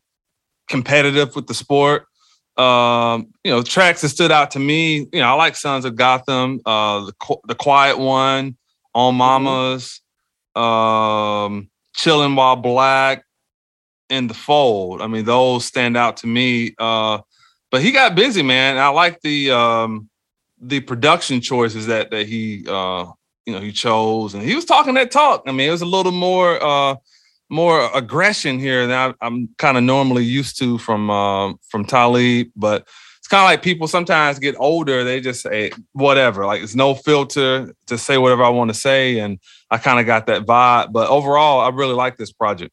[0.68, 2.07] competitive with the sport.
[2.57, 4.99] Um, you know, tracks that stood out to me.
[4.99, 8.57] You know, I like Sons of Gotham, uh, the the Quiet One,
[8.94, 9.18] On mm-hmm.
[9.18, 10.01] Mamas,
[10.55, 13.25] um, Chilling While Black,
[14.09, 15.03] and The Fold.
[15.03, 16.75] I mean, those stand out to me.
[16.79, 17.18] Uh,
[17.70, 18.79] but he got busy, man.
[18.79, 20.09] I like the um,
[20.61, 23.07] the production choices that that he uh,
[23.44, 25.42] you know he chose, and he was talking that talk.
[25.46, 26.62] I mean, it was a little more.
[26.62, 26.96] Uh,
[27.48, 32.48] more aggression here than I, am kind of normally used to from uh, from Talib,
[32.57, 32.88] but
[33.26, 36.94] it's kind of like people sometimes get older, they just say whatever, like it's no
[36.94, 39.18] filter to say whatever I want to say.
[39.18, 40.92] And I kind of got that vibe.
[40.92, 42.70] But overall, I really like this project.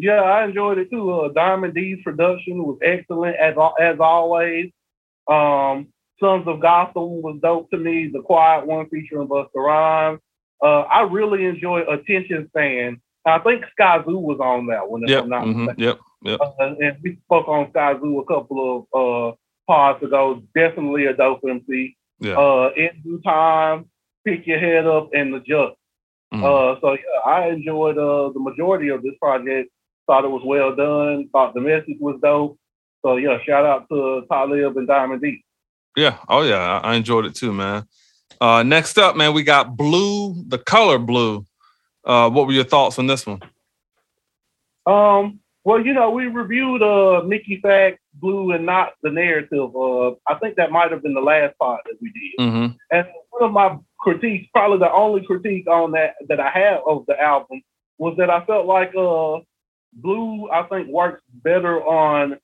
[0.00, 1.10] Yeah, I enjoyed it too.
[1.12, 4.70] Uh, Diamond D's production was excellent as as always.
[5.28, 8.08] Um, Sons of Gotham was dope to me.
[8.10, 10.20] The Quiet One featuring Busta Rhymes.
[10.62, 13.00] Uh, I really enjoyed Attention Span.
[13.26, 15.02] I think Skyzoo was on that one.
[15.06, 15.24] Yep.
[15.24, 15.98] Mm-hmm, yep.
[16.22, 16.40] Yep.
[16.40, 19.36] Uh, and we spoke on Skyzoo a couple of uh,
[19.66, 20.42] pods ago.
[20.54, 21.96] Definitely a dope MC.
[22.20, 22.38] Yeah.
[22.38, 23.86] Uh, in due time,
[24.26, 25.76] pick your head up and adjust.
[26.32, 26.44] Mm-hmm.
[26.44, 29.70] Uh, so yeah, I enjoyed uh, the majority of this project.
[30.10, 31.28] Thought it was well done.
[31.30, 32.58] Thought the message was dope.
[33.02, 35.44] So yeah, shout out to Talib and Diamond D.
[35.96, 36.18] Yeah.
[36.28, 37.86] Oh yeah, I enjoyed it too, man.
[38.40, 41.46] Uh, next up, man, we got Blu, the color Blue.
[42.04, 43.40] Uh, what were your thoughts on this one?
[44.84, 49.76] Um, well, you know, we reviewed uh Mickey Factz, Blu, and not the narrative.
[49.76, 52.44] Uh, I think that might have been the last part that we did.
[52.44, 52.72] Mm-hmm.
[52.90, 57.04] And one of my critiques, probably the only critique on that that I have of
[57.06, 57.62] the album,
[57.98, 59.38] was that I felt like uh
[59.92, 62.38] Blu, I think, works better on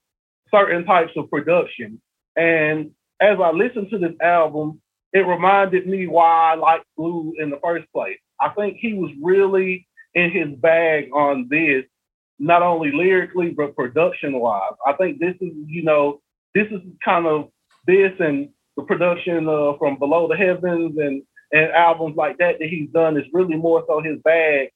[0.50, 2.00] certain types of production.
[2.37, 4.80] And as I listened to this album,
[5.12, 8.18] it reminded me why I liked Blu in the first place.
[8.40, 11.85] I think he was really in his bag on this
[12.38, 14.72] not only lyrically but production wise.
[14.87, 16.20] I think this is, you know,
[16.54, 17.48] this is kind of
[17.87, 22.68] this and the production uh, from Below the Heavens and and albums like that that
[22.68, 24.68] he's done is really more so his bag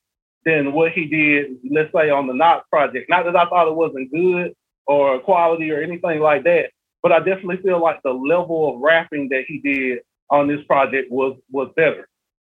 [0.44, 3.10] than what he did, let's say, on the Knox project.
[3.10, 4.54] Not that I thought it wasn't good
[4.86, 6.70] or quality or anything like that,
[7.02, 10.00] but I definitely feel like the level of rapping that he did
[10.30, 12.08] on this project was was better.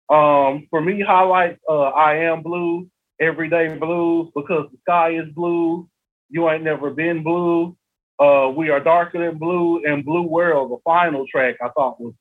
[0.10, 2.88] Um, for me, highlights uh, I Am Blue
[3.20, 5.88] Everyday Blues because the sky is blue.
[6.30, 7.76] You ain't never been blue.
[8.20, 12.14] Uh, we are darker than blue and Blue World, the final track, I thought was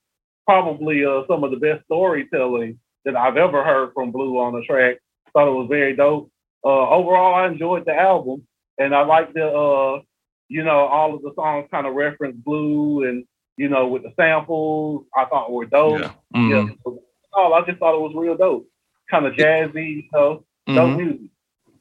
[0.44, 4.62] probably uh, some of the best storytelling that I've ever heard from Blu on the
[4.62, 4.96] track.
[5.34, 6.30] Thought it was very dope.
[6.64, 8.46] Uh, overall, I enjoyed the album,
[8.78, 10.00] and I like the, uh,
[10.48, 13.24] you know, all of the songs kind of reference Blue, and
[13.56, 16.00] you know, with the samples, I thought were dope.
[16.00, 16.12] Yeah.
[16.34, 16.68] Mm-hmm.
[16.68, 16.92] yeah.
[17.34, 18.66] Oh, I just thought it was real dope,
[19.10, 20.44] kind of jazzy, you know.
[20.68, 21.26] Mm-hmm.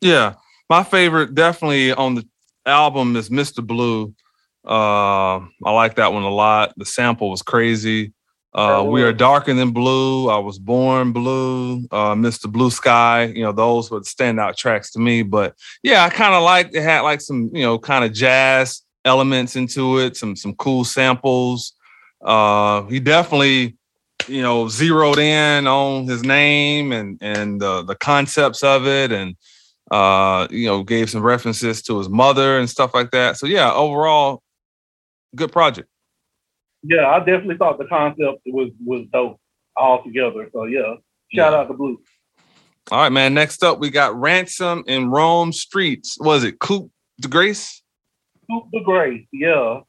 [0.01, 0.33] Yeah,
[0.69, 2.27] my favorite definitely on the
[2.65, 3.65] album is Mr.
[3.65, 4.13] Blue.
[4.65, 6.73] Uh, I like that one a lot.
[6.77, 8.13] The sample was crazy.
[8.55, 10.29] Uh, we are darker than blue.
[10.29, 11.87] I was born blue.
[11.91, 12.51] Uh, Mr.
[12.51, 13.25] Blue Sky.
[13.25, 15.23] You know, those were the standout tracks to me.
[15.23, 16.83] But yeah, I kind of liked it.
[16.83, 20.17] Had like some, you know, kind of jazz elements into it.
[20.17, 21.73] Some some cool samples.
[22.23, 23.75] Uh, he definitely
[24.27, 29.35] you know, zeroed in on his name and and uh, the concepts of it, and
[29.91, 33.37] uh, you know, gave some references to his mother and stuff like that.
[33.37, 34.41] So yeah, overall,
[35.35, 35.89] good project.
[36.83, 39.39] Yeah, I definitely thought the concept was was dope
[39.77, 40.49] altogether.
[40.53, 40.95] So yeah,
[41.33, 41.59] shout yeah.
[41.59, 42.01] out to Blu.
[42.91, 43.33] All right, man.
[43.33, 46.19] Next up, we got Ransom in Rome Streetz.
[46.19, 46.91] Was it Coup
[47.21, 47.81] de Grace?
[48.49, 49.79] Coup de Grace, yeah.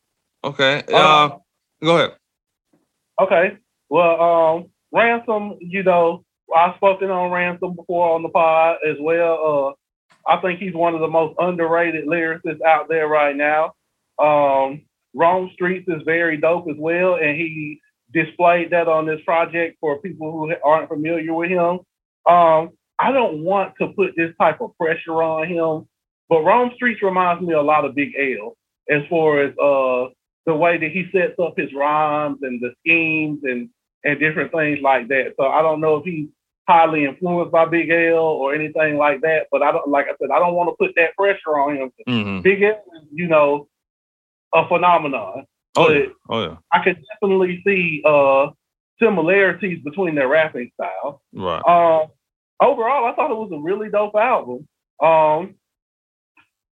[0.44, 0.82] Okay.
[0.92, 1.38] Uh, uh,
[1.82, 2.12] go ahead.
[3.20, 3.58] Okay.
[3.88, 9.76] Well, um, Ransom, you know, I've spoken on Ransom before on the pod as well.
[10.28, 13.72] Uh, I think he's one of the most underrated lyricists out there right now.
[14.18, 14.82] Um,
[15.14, 17.80] Rome Streetz is very dope as well, and he
[18.12, 21.80] displayed that on this project for people who aren't familiar with him.
[22.28, 25.88] Um, I don't want to put this type of pressure on him,
[26.28, 28.56] but Rome Streetz reminds me a lot of Big L
[28.88, 30.10] as far as uh,
[30.46, 33.68] the way that he sets up his rhymes and the schemes and
[34.04, 35.32] and different things like that.
[35.38, 36.28] So I don't know if he's
[36.68, 39.46] highly influenced by Big L or anything like that.
[39.50, 41.92] But I don't like I said, I don't want to put that pressure on him.
[42.08, 42.40] Mm-hmm.
[42.42, 43.68] Big L you know,
[44.54, 45.44] a phenomenon.
[45.76, 46.06] Oh yeah.
[46.28, 46.56] oh yeah.
[46.72, 48.50] I could definitely see uh
[49.00, 51.20] similarities between their rapping styles.
[51.32, 51.62] Right.
[51.66, 52.08] Um
[52.60, 54.68] overall I thought it was a really dope album.
[55.02, 55.56] Um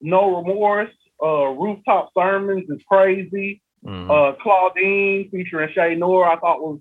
[0.01, 3.61] No Remorse, uh, Rooftop Sermons is crazy.
[3.85, 4.11] Mm-hmm.
[4.11, 6.79] Uh, Claudine featuring Che Noir, I thought was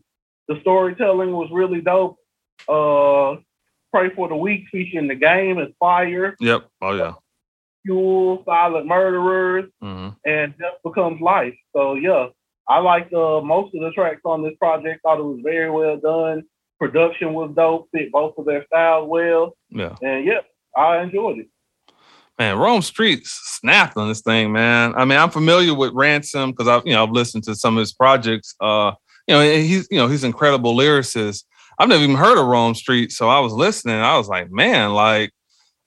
[0.48, 2.16] the storytelling was really dope.
[2.68, 3.40] Uh,
[3.92, 6.36] Pray for the Weak featuring the game is fire.
[6.40, 6.68] Yep.
[6.80, 7.14] Oh yeah.
[7.85, 10.11] Fuel, Silent Murderers, mm-hmm.
[10.25, 11.55] and Just Becomes Life.
[11.75, 12.27] So yeah,
[12.69, 15.03] I liked uh, most of the tracks on this project.
[15.03, 16.43] Thought it was very well done.
[16.79, 17.88] Production was dope.
[17.93, 19.57] Fit both of their styles well.
[19.69, 19.97] Yeah.
[20.03, 20.40] And yeah,
[20.77, 21.49] I enjoyed it
[22.40, 24.95] man, Rome Streetz snapped on this thing, man.
[24.97, 27.81] I mean, I'm familiar with Ransom because I've, you know, I've listened to some of
[27.81, 28.55] his projects.
[28.59, 28.93] Uh,
[29.29, 31.45] you know, he's, you know, he's incredible lyricist.
[31.79, 33.97] I've never even heard of Rome Street, so I was listening.
[33.97, 35.33] I was like, man, like,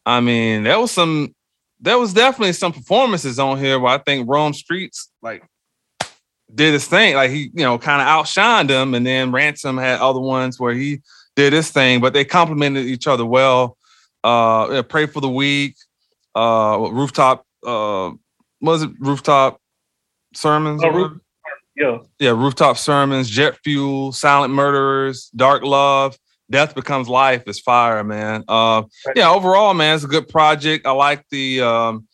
[0.05, 1.33] I mean, that was some,
[1.83, 5.43] there was definitely some performances on here where I think Rome Streetz like,
[6.53, 7.15] did his thing.
[7.15, 10.73] Like he, you know, kind of outshined him, and then Ransom had other ones where
[10.73, 11.01] he
[11.35, 13.77] did his thing, but they complemented each other well.
[14.23, 15.75] Uh, pray for the weak.
[16.33, 17.45] Uh, rooftop.
[17.65, 18.11] Uh,
[18.61, 19.59] was it rooftop
[20.33, 20.81] sermons?
[20.85, 21.19] Oh, roof,
[21.75, 23.29] yeah, yeah, rooftop sermons.
[23.29, 24.13] Jet fuel.
[24.13, 25.29] Silent murderers.
[25.35, 26.17] Dark love.
[26.53, 28.43] Death becomes life is fire, man.
[28.47, 28.83] Uh,
[29.15, 30.85] yeah, overall, man, it's a good project.
[30.85, 31.61] I like the.
[31.61, 32.07] Um,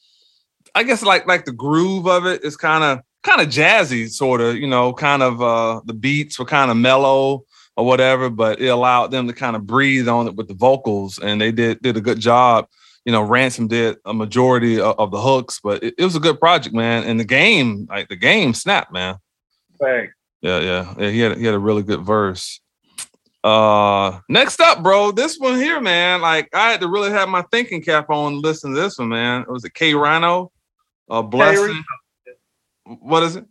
[0.73, 4.39] I guess like like the groove of it is kind of kind of jazzy, sort
[4.39, 4.55] of.
[4.55, 7.43] You know, kind of uh, the beats were kind of mellow
[7.75, 11.19] or whatever, but it allowed them to kind of breathe on it with the vocals,
[11.19, 12.65] and they did did a good job.
[13.03, 16.21] You know, Ransom did a majority of, of the hooks, but it, it, was a
[16.21, 17.03] good project, man.
[17.03, 19.17] And the game, like the game, snapped, man.
[19.81, 20.13] Thanks.
[20.39, 21.09] Yeah, yeah, yeah.
[21.09, 22.61] He had he had a really good verse.
[23.43, 26.21] Uh, next up, bro, this one here, man.
[26.21, 29.09] Like I had to really have my thinking cap on to listen to this one,
[29.09, 29.41] man.
[29.41, 30.51] It was a K Rino,
[31.09, 31.83] a blessing.
[32.85, 33.45] What is it?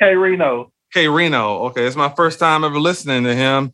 [0.00, 0.72] K Rino.
[0.92, 1.64] K Rino.
[1.66, 3.72] Okay, it's my first time ever listening to him.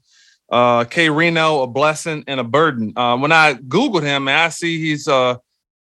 [0.51, 2.93] Uh, K Rino, a blessing and a burden.
[2.97, 5.37] Uh, when I googled him, man, I see he's uh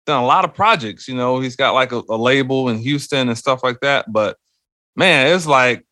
[0.06, 1.08] done a lot of projects.
[1.08, 4.12] You know, he's got like a, a label in Houston and stuff like that.
[4.12, 4.36] But
[4.96, 5.85] man, it's like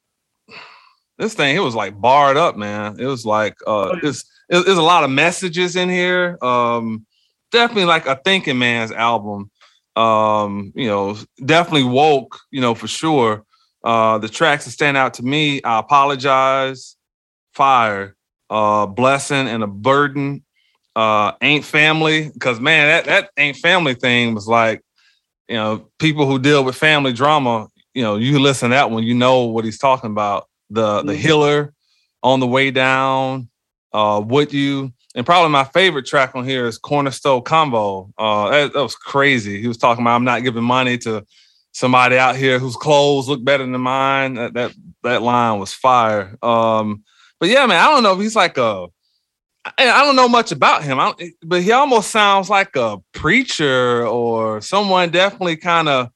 [1.18, 1.57] this thing.
[1.57, 2.96] It was like barred up, man.
[2.98, 6.38] It was like uh, it's there's a lot of messages in here.
[6.42, 7.07] Um,
[7.53, 9.50] definitely like a thinking man's album
[9.96, 13.44] um, you know, definitely woke, you know, for sure.
[13.83, 16.96] Uh, the tracks that stand out to me, I apologize,
[17.53, 18.16] fire,
[18.50, 20.44] uh, blessing and a burden,
[20.96, 22.31] uh, ain't family.
[22.40, 24.83] Cause man, that, that ain't family thing was like,
[25.48, 29.05] you know, people who deal with family drama, you know, you listen to that one,
[29.05, 30.48] you know what he's talking about.
[30.70, 31.20] The the mm-hmm.
[31.20, 31.74] healer
[32.22, 33.48] on the way down,
[33.92, 38.12] uh, would you and probably my favorite track on here is Cornerstone Combo.
[38.18, 39.61] Uh, that, that, was crazy.
[39.61, 41.24] He was talking about I'm not giving money to
[41.72, 44.35] somebody out here whose clothes look better than mine.
[44.35, 44.72] That that,
[45.05, 46.37] that line was fire.
[46.42, 47.05] Um,
[47.38, 48.88] but yeah, man, I don't know if he's like a.
[49.79, 50.98] I don't know much about him,
[51.42, 56.11] but he almost sounds like a preacher or someone definitely kind of,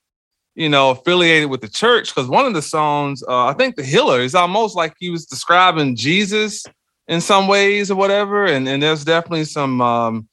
[0.58, 2.12] you know, affiliated with the church.
[2.12, 5.24] Because one of the songs, uh, I think the Healer, is almost like he was
[5.24, 6.64] describing Jesus
[7.06, 8.44] in some ways or whatever.
[8.44, 10.28] And and there's definitely some um,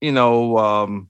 [0.00, 1.08] you know, um,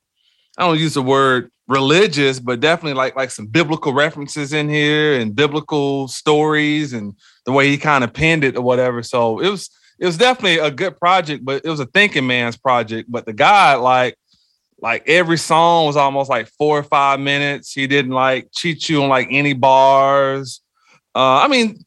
[0.56, 5.18] I don't use the word religious, but definitely like like some biblical references in here
[5.18, 7.14] and biblical stories and
[7.46, 9.02] the way he kind of penned it or whatever.
[9.02, 12.56] So it was it was definitely a good project, but it was a thinking man's
[12.56, 13.10] project.
[13.10, 14.16] But the guy, like,
[14.82, 17.72] like every song was almost like four or five minutes.
[17.72, 20.60] He didn't like cheat you on like any bars.
[21.14, 21.84] Uh, I mean,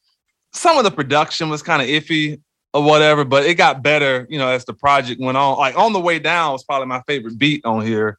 [0.53, 2.41] some of the production was kind of iffy
[2.73, 5.58] or whatever, but it got better, you know, as the project went on.
[5.58, 8.17] Like on the way down was probably my favorite beat on here.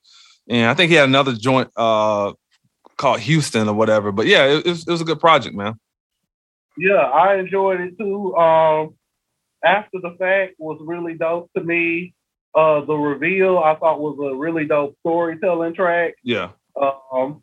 [0.49, 2.33] And I think he had another joint uh
[2.97, 4.13] called Houston or whatever.
[4.13, 5.75] But yeah, it, it, was, it was a good project, man.
[6.77, 8.35] Yeah, I enjoyed it too.
[8.37, 8.97] Um
[9.65, 12.15] after the fact was really dope to me.
[12.55, 16.15] Uh the reveal I thought was a really dope storytelling track.
[16.23, 16.51] Yeah.
[16.77, 17.43] Um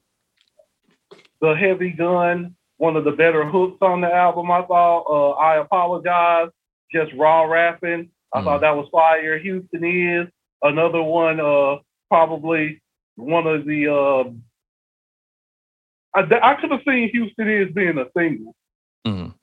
[1.42, 5.04] the heavy gun, one of the better hooks on the album, I thought.
[5.10, 6.50] Uh I apologize
[6.94, 8.10] just raw rapping.
[8.34, 8.44] I mm.
[8.44, 9.38] thought that was fire.
[9.40, 10.28] Houston is
[10.62, 11.40] another one.
[11.40, 11.78] Uh,
[12.10, 12.82] probably
[13.16, 13.88] one of the.
[13.88, 14.32] Uh,
[16.14, 18.56] I, I could have seen Houston is being a single.
[19.08, 19.34] Mm.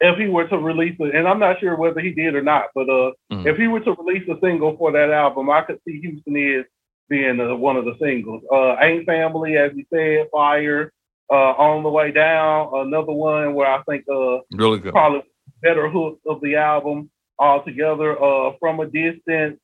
[0.00, 2.66] If he were to release it, and I'm not sure whether he did or not,
[2.74, 3.46] but uh, mm.
[3.46, 6.64] if he were to release a single for that album, I could see Houston is
[7.08, 8.42] being uh, one of the singles.
[8.50, 10.92] Uh, Ain't Family, as you said, Fire,
[11.30, 14.92] uh, On the Way Down, another one where I think uh, really good.
[14.92, 15.22] probably
[15.60, 18.12] better hook of the album altogether.
[18.22, 19.60] Uh, from a distance,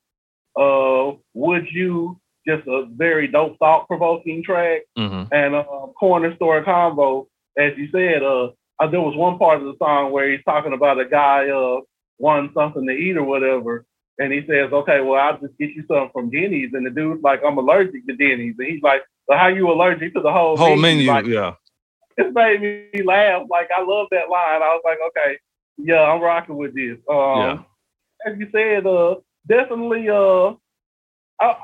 [0.60, 5.32] uh, would you just a very dope, thought provoking track, mm-hmm.
[5.32, 5.62] and uh,
[5.98, 7.26] corner store combo.
[7.58, 10.72] As you said, uh, uh, there was one part of the song where he's talking
[10.72, 11.80] about a guy uh
[12.18, 13.84] wanting something to eat or whatever.
[14.18, 16.70] And he says, okay, well, I'll just get you something from Denny's.
[16.72, 18.54] And the dude's like, I'm allergic to Denny's.
[18.58, 21.06] And he's like, well, how you allergic to the whole, whole menu?
[21.06, 21.54] Like, yeah.
[22.16, 22.62] It made
[22.94, 23.42] me laugh.
[23.50, 24.62] Like, I love that line.
[24.62, 25.38] I was like, okay,
[25.76, 26.96] yeah, I'm rocking with this.
[27.10, 27.58] Um, yeah.
[28.26, 30.08] As you said, uh, definitely.
[30.08, 30.54] Uh,
[31.38, 31.56] I,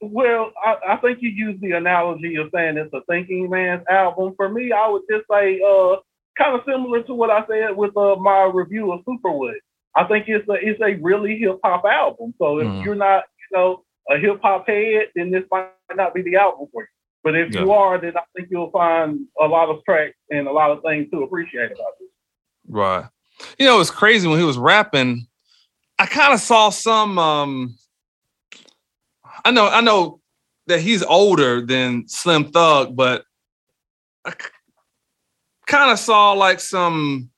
[0.00, 4.34] well, I, I, think you used the analogy of saying it's a thinking man's album.
[4.36, 5.96] For me, I would just say, uh,
[6.36, 9.54] kind of similar to what I said with uh, my review of Superwood.
[9.94, 12.34] I think it's a it's a really hip hop album.
[12.38, 12.84] So if mm.
[12.84, 16.68] you're not, you know, a hip hop head, then this might not be the album
[16.72, 16.88] for you.
[17.24, 17.62] But if yeah.
[17.62, 20.82] you are, then I think you'll find a lot of tracks and a lot of
[20.82, 22.08] things to appreciate about this.
[22.68, 23.04] Right.
[23.58, 25.26] You know, it's crazy when he was rapping.
[25.98, 27.18] I kind of saw some.
[27.18, 27.78] um
[29.44, 30.20] I know, I know
[30.66, 33.24] that he's older than Slim Thug, but
[34.24, 34.32] I,
[35.66, 37.30] kind of saw like some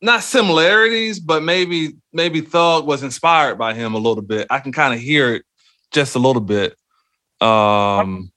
[0.00, 4.46] not similarities, but maybe maybe Thug was inspired by him a little bit.
[4.50, 5.44] I can kind of hear it
[5.90, 6.76] just a little bit.
[7.40, 8.30] Um,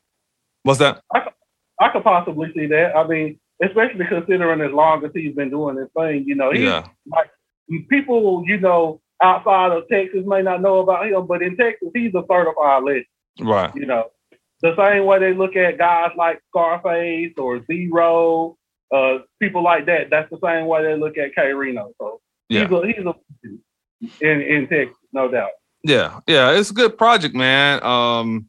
[0.63, 1.01] what's that?
[1.13, 1.29] I,
[1.79, 2.95] I could possibly see that.
[2.95, 6.65] I mean, especially considering as long as he's been doing this thing, you know, he
[6.65, 6.87] yeah.
[7.07, 7.29] like
[7.89, 12.13] people, you know, outside of Texas may not know about him, but in Texas, he's
[12.15, 13.05] a certified legend.
[13.39, 13.73] Right.
[13.75, 14.05] You know,
[14.61, 18.57] the same way they look at guys like Scarface or Z-Ro,
[18.93, 20.09] uh, people like that.
[20.09, 21.91] That's the same way they look at K Rino.
[21.99, 22.67] So yeah.
[22.67, 25.51] he's a he's a in in Texas, no doubt.
[25.83, 27.83] Yeah, yeah, it's a good project, man.
[27.83, 28.47] Um,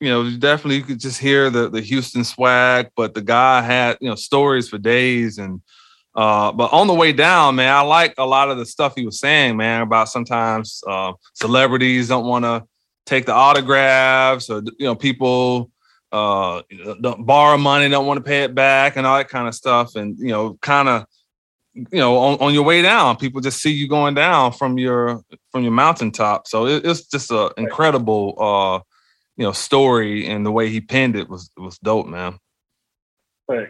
[0.00, 3.98] you know, definitely you could just hear the the Houston swag, but the guy had
[4.00, 5.60] you know stories for days and.
[6.14, 9.06] Uh, but on the way down, man, I like a lot of the stuff he
[9.06, 12.66] was saying, man, about sometimes uh, celebrities don't want to
[13.06, 15.70] take the autographs or you know people
[16.12, 16.62] uh
[17.00, 19.96] don't borrow money don't want to pay it back and all that kind of stuff
[19.96, 21.06] and you know kind of
[21.74, 25.22] you know on, on your way down people just see you going down from your
[25.50, 26.46] from your mountaintop.
[26.46, 28.80] So it, it's just an incredible uh
[29.36, 32.38] you know story and the way he penned it was was dope man.
[33.48, 33.68] Right.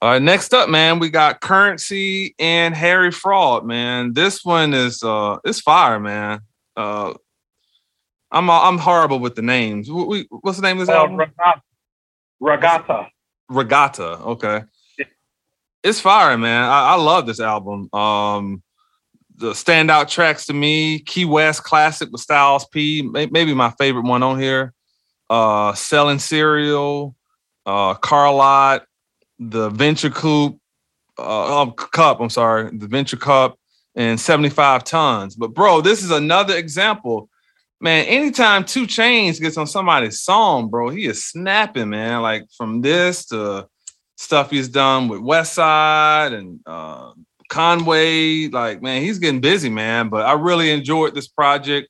[0.00, 4.14] all right next up man we got Curren$y and Harry Fraud man.
[4.14, 6.40] This one is uh it's fire man.
[6.76, 7.14] Uh
[8.32, 9.90] I'm I'm horrible with the names.
[9.90, 11.20] We, what's the name of this uh, album?
[12.40, 13.08] Regatta.
[13.48, 14.18] Regatta.
[14.20, 14.62] Okay.
[14.98, 15.04] Yeah.
[15.84, 16.64] It's fire, man.
[16.64, 17.92] I, I, love this album.
[17.92, 18.62] Um,
[19.36, 24.22] the standout tracks to me: Key West Classic with Styles P, maybe my favorite one
[24.22, 24.72] on here.
[25.28, 27.14] Uh, Selling Cereal,
[27.66, 28.86] uh, Car Lot,
[29.38, 30.58] the Venture Coupe,
[31.18, 32.20] uh, um, Cup.
[32.20, 33.58] I'm sorry, the Venture Cup,
[33.94, 35.36] and 75 Tons.
[35.36, 37.28] But bro, this is another example
[37.82, 42.22] man, anytime 2 Chainz gets on somebody's song, bro, he is snapping, man.
[42.22, 43.66] Like from this to
[44.16, 47.12] stuff he's done with Westside and uh,
[47.50, 48.48] Conway.
[48.48, 50.08] Like, man, he's getting busy, man.
[50.08, 51.88] But I really enjoyed this project.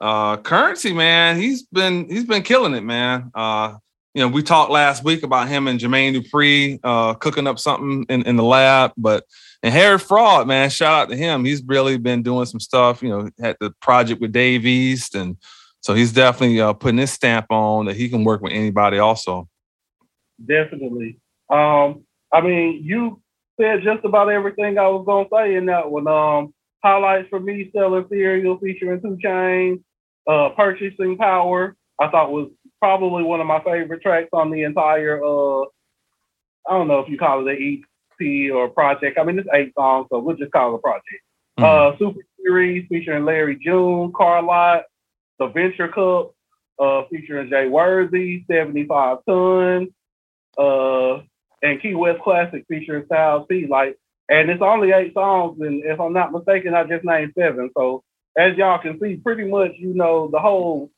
[0.00, 3.30] Uh, Curren$y, man, he's been he's been killing it, man.
[3.34, 3.74] Uh,
[4.14, 8.04] you know, we talked last week about him and Jermaine Dupri uh, cooking up something
[8.08, 9.24] in, in the lab, but
[9.62, 11.44] and Harry Fraud, man, shout out to him.
[11.44, 13.02] He's really been doing some stuff.
[13.02, 15.36] You know, had the project with Dave East, and
[15.80, 18.98] so he's definitely uh, putting his stamp on that he can work with anybody.
[18.98, 19.48] Also,
[20.44, 21.20] definitely.
[21.48, 23.20] Um, I mean, you
[23.60, 26.08] said just about everything I was gonna say in that one.
[26.08, 26.52] Um,
[26.82, 29.82] highlights for me: selling Serial featuring 2 Chainz,
[30.26, 31.76] uh, purchasing power.
[32.00, 32.50] I thought was
[32.80, 35.22] probably one of my favorite tracks on the entire.
[35.24, 35.62] Uh,
[36.68, 37.52] I don't know if you call it
[38.18, 39.18] the or project.
[39.18, 41.06] I mean, it's eight songs, so we'll just call it a project.
[41.58, 41.64] Mm-hmm.
[41.64, 44.84] Uh, Super Series featuring Larry June, Car Lot,
[45.38, 46.34] The Venture Cup,
[46.78, 49.88] uh, featuring Jay Worthy, 75 Tons,
[50.58, 51.22] uh,
[51.62, 53.66] and Key West Classic featuring Styles P.
[53.68, 53.98] Like,
[54.28, 57.70] and it's only eight songs, and if I'm not mistaken, I just named seven.
[57.76, 58.02] So
[58.36, 60.90] as y'all can see, pretty much, you know, the whole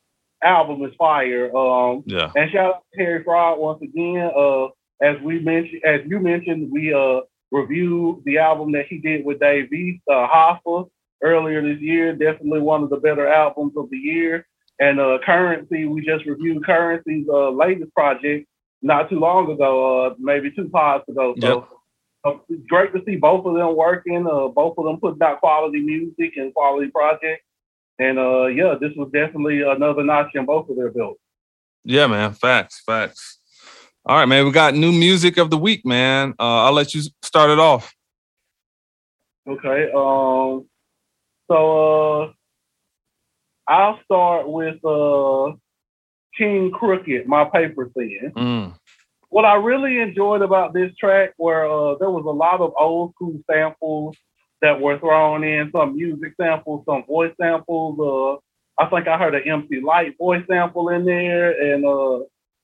[0.42, 1.54] album is fire.
[1.56, 2.30] Um, yeah.
[2.36, 4.30] And shout out to Harry Fraud once again.
[4.36, 4.68] Uh,
[5.08, 9.38] as we mentioned, as you mentioned, we uh reviewed the album that he did with
[9.38, 10.88] Dave East, uh, Hoffa,
[11.22, 12.12] earlier this year.
[12.12, 14.46] Definitely one of the better albums of the year.
[14.80, 18.48] And uh, Curren$y, we just reviewed Curren$y's uh, latest project
[18.82, 21.34] not too long ago, uh, maybe two pods ago.
[21.40, 21.68] So
[22.26, 22.34] yep.
[22.34, 25.80] uh, great to see both of them working, uh, both of them putting out quality
[25.80, 27.44] music and quality projects.
[28.00, 31.20] And uh, yeah, this was definitely another notch in both of their belts.
[31.84, 32.32] Yeah, man.
[32.32, 33.38] Facts, facts.
[34.06, 34.44] All right, man.
[34.44, 36.34] We got new music of the week, man.
[36.38, 37.94] Uh, I'll let you start it off.
[39.48, 39.90] Okay.
[39.94, 40.66] Um.
[41.50, 42.32] So uh,
[43.66, 45.52] I'll start with uh,
[46.36, 48.32] King Crooked, my paper thin.
[48.36, 48.74] Mm.
[49.30, 53.14] What I really enjoyed about this track were uh, there was a lot of old
[53.14, 54.16] school samples
[54.60, 57.98] that were thrown in, some music samples, some voice samples.
[57.98, 62.20] Uh, I think I heard an MC Lyte voice sample in there, and uh,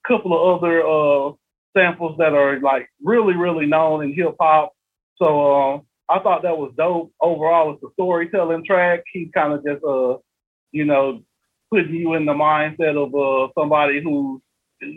[0.06, 1.32] couple of other uh,
[1.76, 4.72] samples that are like really, really known in hip hop.
[5.16, 7.12] So uh, I thought that was dope.
[7.20, 9.02] Overall, it's a storytelling track.
[9.12, 10.16] He's kind of just uh,
[10.72, 11.22] you know,
[11.70, 14.40] putting you in the mindset of uh, somebody whose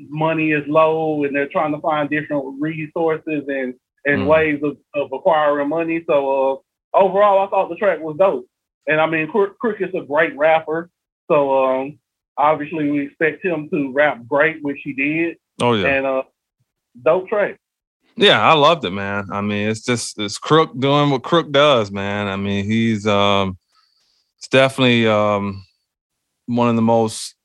[0.10, 3.74] money is low and they're trying to find different resources and
[4.06, 4.28] and mm.
[4.28, 6.04] ways of, of acquiring money.
[6.08, 6.14] So
[6.94, 8.46] uh, overall, I thought the track was dope.
[8.86, 10.90] And I mean, Crook is a great rapper.
[11.32, 12.00] So um,
[12.38, 15.38] obviously we expect him to rap great, which he did.
[15.62, 15.88] Oh yeah.
[15.88, 16.24] And uh,
[17.02, 17.58] dope track.
[18.16, 19.28] Yeah, I loved it, man.
[19.32, 22.28] I mean, it's just it's Crook doing what Crook does, man.
[22.28, 23.58] I mean, he's um,
[24.38, 25.66] it's definitely um,
[26.46, 27.36] one of the most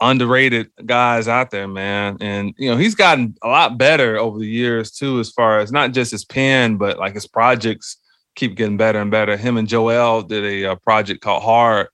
[0.00, 2.18] underrated guys out there, man.
[2.20, 5.72] And you know, he's gotten a lot better over the years too, as far as
[5.72, 7.96] not just his pen, but like his projects
[8.34, 9.36] keep getting better and better.
[9.36, 11.88] Him and Joell did a, a uh, project called Hard.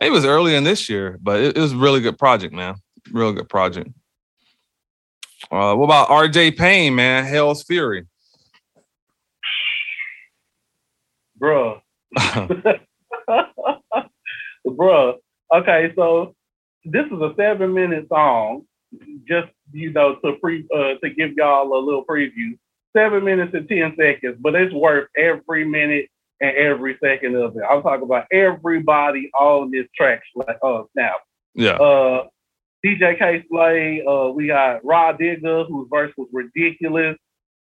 [0.00, 2.74] It was early in this year, but it, it was a really good project, man.
[3.10, 3.90] Real good project.
[5.50, 7.24] Uh, what about RJ Payne, man?
[7.24, 8.06] Hell's Fury.
[11.40, 11.80] Bruh.
[14.66, 15.14] Bruh.
[15.54, 16.34] Okay, so
[16.84, 18.62] this is a seven minute song.
[19.28, 22.58] Just you know, to pre uh, to give y'all a little preview.
[22.96, 26.08] Seven minutes and ten seconds, but it's worth every minute
[26.40, 27.62] and every second of it.
[27.68, 30.22] I'm talking about everybody on this track.
[30.34, 31.16] Like, oh, snap.
[31.54, 31.72] Yeah.
[31.72, 32.26] Uh,
[32.84, 34.04] DJ Kay Slay.
[34.06, 37.16] Uh, we got Rah Digga, whose verse was ridiculous.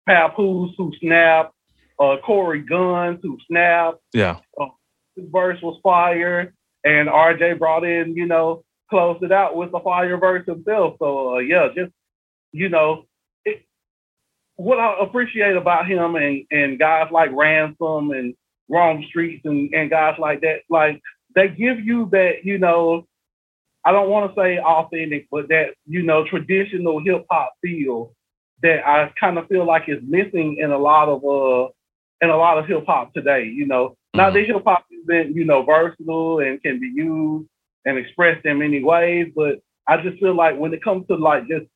[0.06, 1.52] Papoose, who snapped.
[1.98, 3.98] Uh, Cory Gunz, who snapped.
[4.12, 4.38] Yeah.
[4.60, 4.66] Uh,
[5.16, 6.54] his verse was fire.
[6.84, 10.94] And RJ brought in, you know, closed it out with the fire verse himself.
[11.00, 11.92] So, uh, yeah, just,
[12.52, 13.04] you know,
[13.44, 13.64] it,
[14.54, 18.34] what I appreciate about him and, and guys like Ransom and
[18.68, 21.00] Rome Streetz and, and guys like that, like,
[21.34, 23.06] they give you that, you know,
[23.84, 28.12] I don't want to say authentic, but that you know traditional hip hop feel
[28.62, 31.70] that I kind of feel like is missing in a lot of uh
[32.20, 33.44] in a lot of hip hop today.
[33.44, 34.18] You know, mm-hmm.
[34.18, 37.48] now this hip hop has been you know versatile and can be used
[37.84, 41.48] and expressed in many ways, but I just feel like when it comes to like
[41.48, 41.66] just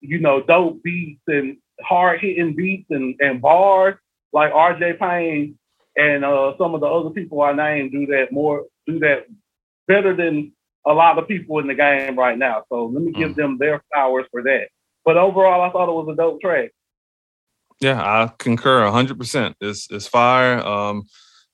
[0.00, 3.96] you know dope beats and hard hitting beats and and bars
[4.32, 4.94] like R.J.
[4.94, 5.57] Payne
[5.98, 9.26] and uh, some of the other people I named do that more do that
[9.86, 10.52] better than
[10.86, 12.62] a lot of people in the game right now.
[12.70, 13.36] So let me give mm.
[13.36, 14.68] them their flowers for that.
[15.04, 16.70] But overall, I thought it was a dope track.
[17.80, 19.56] Yeah, I concur hundred percent.
[19.60, 20.60] It's it's fire.
[20.60, 21.04] Um,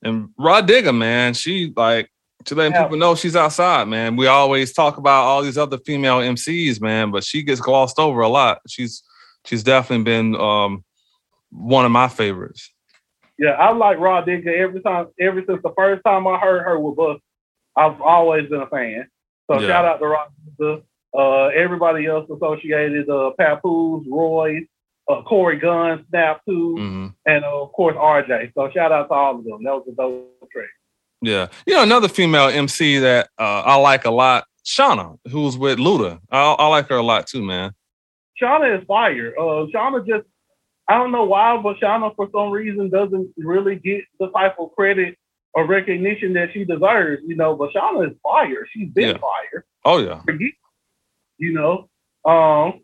[0.03, 2.11] and Rah Digga, man, she like
[2.45, 2.83] to letting yeah.
[2.83, 4.17] people know she's outside, man.
[4.17, 8.21] We always talk about all these other female MCs, man, but she gets glossed over
[8.21, 8.59] a lot.
[8.69, 9.03] She's
[9.47, 10.85] she's definitely been um
[11.51, 12.74] one of my favorites.
[13.39, 16.79] Yeah, I like Rah Digga every time, ever since the first time I heard her
[16.79, 17.19] with Bus.
[17.77, 19.09] I've always been a fan.
[19.51, 19.67] So yeah.
[19.67, 20.31] shout out to Rock
[21.17, 24.61] uh, everybody else associated, uh, Papoose, Roy,
[25.09, 27.07] uh, Corey Gunn, Snap too, mm-hmm.
[27.27, 28.53] and uh, of course RJ.
[28.55, 29.63] So shout out to all of them.
[29.63, 30.67] That was a dope track.
[31.23, 35.79] Yeah, you know another female MC that uh, I like a lot, Shawnna, who's with
[35.79, 36.21] Luda.
[36.31, 37.73] I, I, like her a lot too, man.
[38.41, 39.33] Shawnna is fire.
[39.39, 40.27] Uh, Shawnna just,
[40.89, 44.75] I don't know why, but Shawnna for some reason doesn't really get the type of
[44.75, 45.17] credit
[45.55, 47.57] or recognition that she deserves, you know.
[47.57, 48.67] But Shawnna is fire.
[48.73, 49.19] She's been yeah.
[49.19, 49.65] fire.
[49.85, 50.21] Oh yeah.
[51.39, 51.89] You know.
[52.25, 52.81] Um.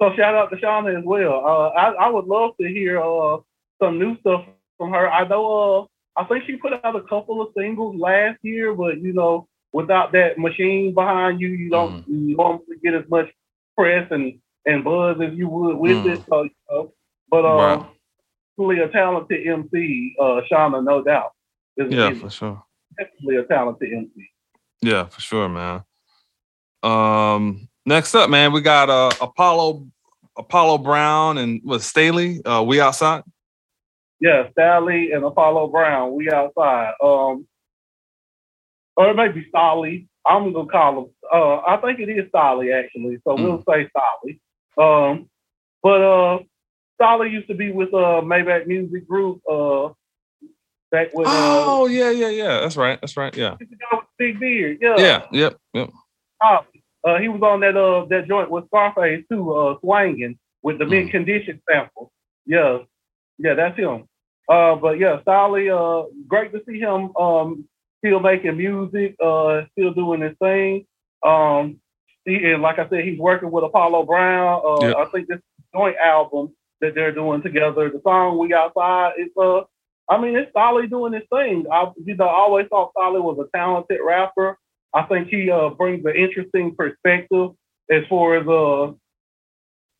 [0.00, 1.44] So shout out to Shawnna as well.
[1.44, 3.38] Uh, I, I would love to hear uh
[3.82, 4.44] some new stuff
[4.78, 5.10] from her.
[5.10, 5.88] I know.
[6.16, 9.48] Uh, I think she put out a couple of singles last year, but you know,
[9.72, 12.28] without that machine behind you, you don't mm.
[12.28, 13.28] you don't get as much
[13.76, 16.12] press and and buzz as you would with mm.
[16.12, 16.22] it.
[16.28, 16.92] So, you know,
[17.30, 17.86] but uh, right.
[18.56, 21.32] really a talented MC, uh, Shawnna, no doubt
[21.88, 22.62] yeah, for sure.
[22.98, 24.30] Definitely a talented MC.
[24.82, 25.84] Yeah, for sure, man.
[26.82, 29.86] Um, next up, man, we got uh Apollo
[30.36, 32.40] Apollo Brown and with Stalley.
[32.44, 33.22] Uh, we outside.
[34.20, 36.14] Yeah, Stalley and Apollo Brown.
[36.14, 36.94] We outside.
[37.02, 37.46] Um,
[38.96, 40.08] or it may be Stolly.
[40.26, 41.10] I'm gonna call him.
[41.32, 43.18] Uh, I think it is Stalley actually.
[43.24, 43.42] So mm.
[43.42, 44.40] we'll say Stalley.
[44.78, 45.28] Um,
[45.82, 46.38] but uh,
[47.00, 49.40] Stolly used to be with uh Maybach Music Group.
[49.50, 49.88] Uh,
[50.90, 51.26] back with.
[51.28, 52.60] Oh uh, yeah, yeah, yeah.
[52.60, 53.00] That's right.
[53.00, 53.34] That's right.
[53.36, 53.56] Yeah.
[54.18, 54.78] big beard.
[54.80, 54.96] Yeah.
[54.98, 55.22] Yeah.
[55.32, 55.56] Yep.
[55.74, 55.90] Yep.
[56.42, 56.58] Uh,
[57.04, 60.86] uh, he was on that uh that joint with Scarface too, uh, swinging with the
[60.86, 61.10] mid mm.
[61.10, 62.12] condition sample.
[62.44, 62.78] Yeah,
[63.38, 64.04] yeah, that's him.
[64.48, 67.64] Uh, but yeah, Stolly, uh, great to see him um
[67.98, 70.86] still making music, uh, still doing his thing.
[71.22, 71.80] Um,
[72.24, 74.62] he, and like I said, he's working with Apollo Brown.
[74.64, 74.96] Uh, yep.
[74.96, 75.40] I think this
[75.74, 77.90] joint album that they're doing together.
[77.90, 79.62] The song "We Outside" is uh
[80.10, 81.66] I mean, it's Stolly doing his thing.
[81.72, 84.58] I, you know, always thought Stolly was a talented rapper.
[84.92, 87.50] I think he uh, brings an interesting perspective
[87.90, 88.92] as far as uh,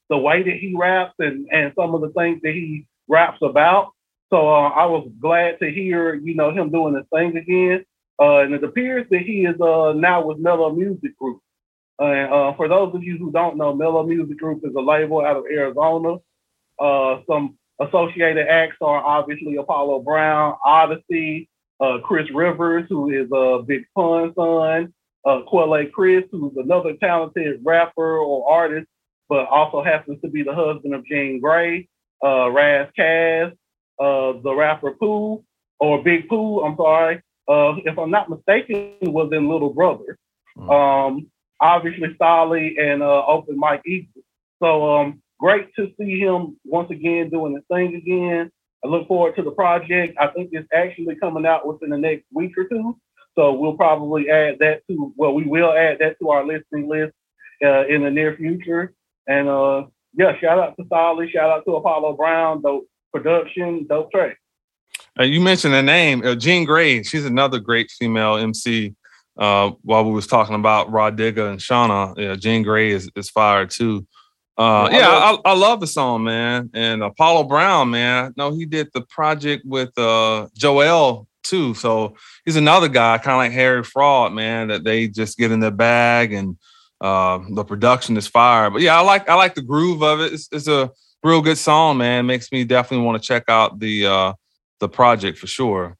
[0.08, 3.92] the way that he raps and, and some of the things that he raps about.
[4.30, 7.84] So uh, I was glad to hear, you know, him doing his thing again.
[8.20, 11.40] Uh, and it appears that he is uh, now with Mellow Music Group.
[12.00, 15.24] And uh, for those of you who don't know, Mellow Music Group is a label
[15.24, 16.16] out of Arizona.
[16.80, 21.48] Uh, some Associated acts are obviously Apollo Brown, Oddisee,
[21.80, 24.92] uh, Chris Rivers, who is a Big Pun son,
[25.24, 28.86] uh, Quelle Chris, who's another talented rapper or artist,
[29.30, 31.88] but also happens to be the husband of Jean Grae,
[32.22, 33.52] uh, Ras Kass,
[33.98, 35.42] uh, the rapper Pooh,
[35.78, 40.18] or Big Pooh, I'm sorry, uh, if I'm not mistaken, was in Little Brother.
[40.58, 40.70] Mm.
[41.08, 44.22] Um, obviously Stolly and uh, Open Mike Eagle.
[44.62, 48.51] So um, great to see him once again doing the thing again.
[48.84, 50.16] I look forward to the project.
[50.20, 52.99] I think it's actually coming out within the next week or two.
[53.36, 57.12] So we'll probably add that to, well, we will add that to our listening list
[57.64, 58.95] uh, in the near future.
[59.26, 59.84] And uh,
[60.14, 64.38] yeah, shout out to Solly, shout out to Apollo Brown, dope production, dope track.
[65.18, 67.07] Uh, you mentioned a name, uh, Jean Grae.
[67.07, 68.95] She's another great female MC.
[69.38, 73.30] Uh, while we was talking about Rah Digga and Shawnna, yeah, Jean Grae is, is
[73.30, 74.07] fire too.
[74.61, 76.68] Uh, yeah, I, I, love the song, man.
[76.74, 81.72] And Apollo Brown, man, No, he did the project with uh, Joell too.
[81.72, 85.61] So he's another guy, kind of like Harry Fraud, man, that they just get in
[85.61, 86.58] their bag and
[87.00, 88.68] uh, the production is fire.
[88.68, 90.34] But yeah, I like I like the groove of it.
[90.34, 90.90] It's, it's a
[91.22, 92.26] real good song, man.
[92.26, 94.32] Makes me definitely want to check out the uh,
[94.80, 95.96] the project for sure.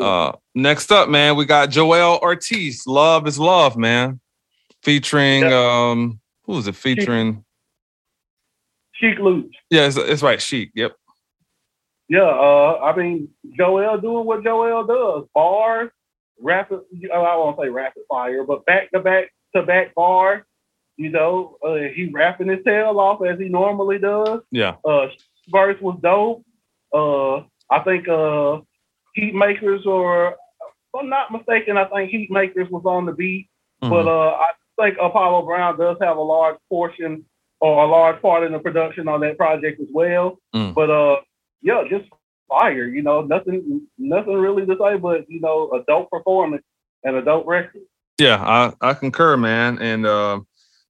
[0.00, 2.86] Uh, next up, man, we got Joell Ortiz.
[2.86, 4.20] Love is love, man.
[4.84, 6.76] Featuring um, who is it?
[6.76, 7.44] Featuring
[9.00, 9.54] Sheek Louch.
[9.70, 10.70] Yeah, it's, it's right, Sheek.
[10.74, 10.92] Yep.
[12.08, 13.28] Yeah, uh, I mean
[13.58, 15.90] Joell doing what Joell does: bars,
[16.40, 16.80] rapid.
[17.12, 20.42] I won't say rapid fire, but back to back to back bars.
[20.96, 24.40] You know, uh, he rapping his tail off as he normally does.
[24.50, 24.76] Yeah.
[24.84, 25.08] Uh,
[25.50, 26.44] verse was dope.
[26.94, 28.60] Uh, I think uh,
[29.18, 33.48] Heatmakerz, or if I'm not mistaken, I think Heatmakerz was on the beat.
[33.82, 33.92] Mm-hmm.
[33.92, 37.24] But uh, I think Apollo Brown does have a large portion
[37.60, 40.38] or a large part in the production on that project as well.
[40.54, 40.74] Mm.
[40.74, 41.16] But uh,
[41.62, 42.04] yeah, just
[42.48, 42.86] fire.
[42.86, 46.64] You know, nothing, nothing really to say, but you know, adult performance
[47.04, 47.82] and adult record.
[48.18, 49.78] Yeah, I I concur, man.
[49.78, 50.40] And uh,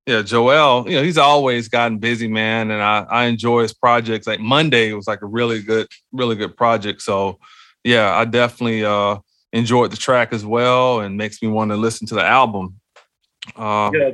[0.07, 4.27] yeah, Joell, you know, he's always gotten busy, man, and I I enjoy his projects.
[4.27, 7.03] Like Monday was like a really good, really good project.
[7.03, 7.39] So
[7.85, 9.19] yeah, I definitely uh
[9.53, 12.81] enjoyed the track as well, and makes me want to listen to the album.
[13.57, 14.11] Uh, yeah,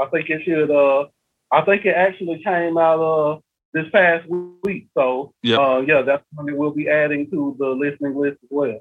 [0.00, 0.70] I think it should.
[0.70, 1.06] Uh,
[1.52, 3.38] I think it actually came out uh
[3.74, 4.28] this past
[4.64, 4.88] week.
[4.96, 5.58] So yep.
[5.58, 8.80] uh, yeah, that's something we'll be adding to the listening list as well.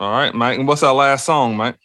[0.00, 0.58] All right, Mike.
[0.58, 1.78] And what's our last song, Mike?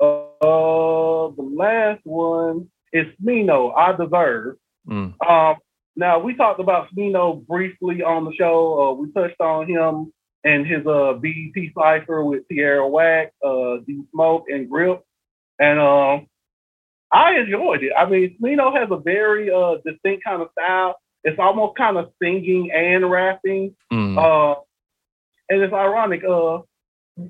[0.00, 4.56] Uh, the last one is Smino, I Deserve.
[4.88, 5.14] Mm.
[5.26, 5.56] Um,
[5.96, 8.90] now we talked about Smino briefly on the show.
[8.90, 10.12] Uh, we touched on him
[10.44, 15.02] and his uh BET cipher with Tierra Whack, uh, D Smoke, and Grip,
[15.58, 16.26] and um,
[17.12, 17.92] I enjoyed it.
[17.96, 20.96] I mean, Smino has a very uh distinct kind of style.
[21.24, 23.74] It's almost kind of singing and rapping.
[23.92, 24.16] Mm.
[24.16, 24.60] Uh,
[25.48, 26.22] and it's ironic.
[26.24, 26.58] Uh,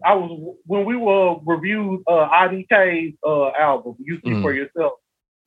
[0.05, 4.43] I was when we were reviewed uh, IDK's uh, album, "You See mm.
[4.43, 4.95] for Yourself,"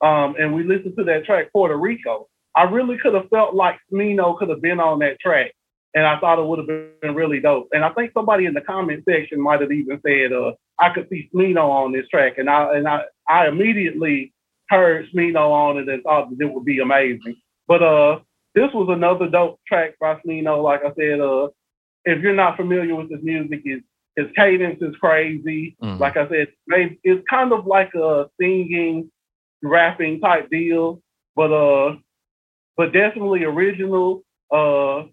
[0.01, 3.79] um, and we listened to that track "Puerto Rico." I really could have felt like
[3.91, 5.51] Smino could have been on that track,
[5.95, 7.69] and I thought it would have been really dope.
[7.71, 11.07] And I think somebody in the comment section might have even said, uh, "I could
[11.09, 14.33] see Smino on this track," and I and I I immediately
[14.69, 17.35] heard Smino on it and thought that it would be amazing.
[17.67, 18.19] But uh,
[18.55, 20.63] this was another dope track by Smino.
[20.63, 21.49] Like I said, uh,
[22.05, 23.85] if you're not familiar with his music, it's
[24.15, 25.75] his cadence is crazy.
[25.81, 25.99] Mm-hmm.
[25.99, 29.09] Like I said, it's kind of like a singing,
[29.63, 31.01] rapping type deal,
[31.35, 31.95] but uh,
[32.77, 34.23] but definitely original.
[34.51, 35.03] Uh,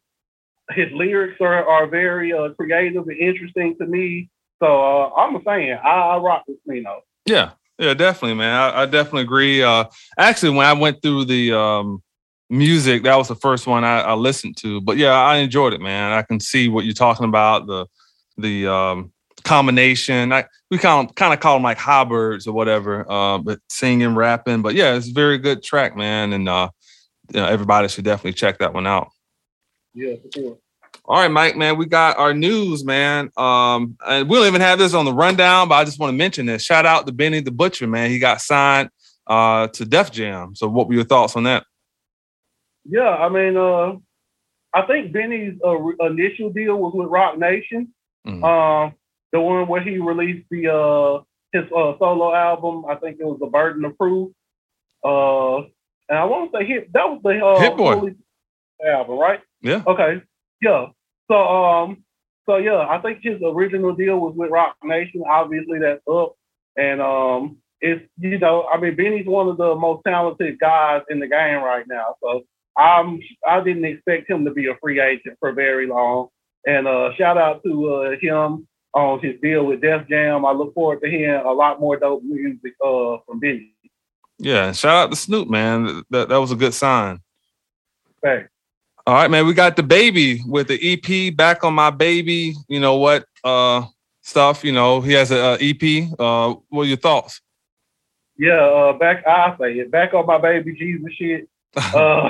[0.71, 4.29] his lyrics are are very uh, creative and interesting to me.
[4.62, 5.79] So uh, I'm a fan.
[5.85, 7.01] I, I rock with Smino.
[7.27, 8.55] Yeah, yeah, definitely, man.
[8.55, 9.62] I, I definitely agree.
[9.62, 9.85] Uh,
[10.19, 12.03] actually, when I went through the um,
[12.49, 14.81] music, that was the first one I, I listened to.
[14.81, 16.12] But yeah, I enjoyed it, man.
[16.12, 17.67] I can see what you're talking about.
[17.67, 17.87] The
[18.39, 19.12] the um,
[19.45, 20.33] combination.
[20.33, 24.14] I, we kind of kind of call them like hybrids or whatever, uh, but singing,
[24.14, 24.62] rapping.
[24.62, 26.71] But yeah, it's a very good track, man, and uh,
[27.33, 29.09] you know, everybody should definitely check that one out.
[29.97, 30.59] Yeah, for sure.
[31.07, 33.31] All right, Mike, man, we got our news, man.
[33.37, 36.17] Um, and we don't even have this on the rundown, but I just want to
[36.17, 36.63] mention this.
[36.63, 38.11] Shout out to Benny the Butcher, man.
[38.11, 38.91] He got signed
[39.27, 40.55] uh, to Def Jam.
[40.55, 41.65] So, what were your thoughts on that?
[42.85, 43.95] Yeah, I mean, uh,
[44.75, 45.77] I think Benny's uh,
[46.07, 47.95] initial deal was with Roc Nation.
[48.27, 48.45] Mm-hmm.
[48.45, 48.95] Um,
[49.33, 51.23] the one where he released the uh
[51.53, 52.85] his uh, solo album.
[52.89, 54.33] I think it was The Burden of Proof.
[55.05, 55.59] Uh,
[56.09, 58.15] and I want to say hit that was the uh, Hit Boy
[58.85, 59.41] album, right?
[59.63, 59.83] Yeah.
[59.87, 60.23] Okay.
[60.63, 60.87] Yeah.
[61.29, 62.05] So um,
[62.47, 65.25] so yeah, I think his original deal was with Roc Nation.
[65.29, 66.37] Obviously, that's up,
[66.77, 71.19] and um, it's you know, I mean, Benny's one of the most talented guys in
[71.19, 72.15] the game right now.
[72.23, 72.45] So
[72.77, 76.29] I'm I didn't expect him to be a free agent for very long.
[76.67, 80.45] And uh, shout out to uh, him on his deal with Def Jam.
[80.45, 83.73] I look forward to hearing a lot more dope music uh, from Benny.
[84.39, 86.03] Yeah, shout out to Snoop, man.
[86.11, 87.21] That that was a good sign.
[88.23, 88.51] Thanks.
[89.07, 89.47] All right, man.
[89.47, 92.55] We got DaBaby with the EP back on my baby.
[92.69, 93.25] You know what?
[93.45, 93.87] Uh
[94.27, 94.65] stuff.
[94.65, 96.11] You know, he has an EP.
[96.19, 97.41] Uh, what are your thoughts?
[98.37, 99.91] Yeah, uh, back I say it.
[99.91, 101.49] Back on my baby Jesus shit.
[101.77, 102.29] uh,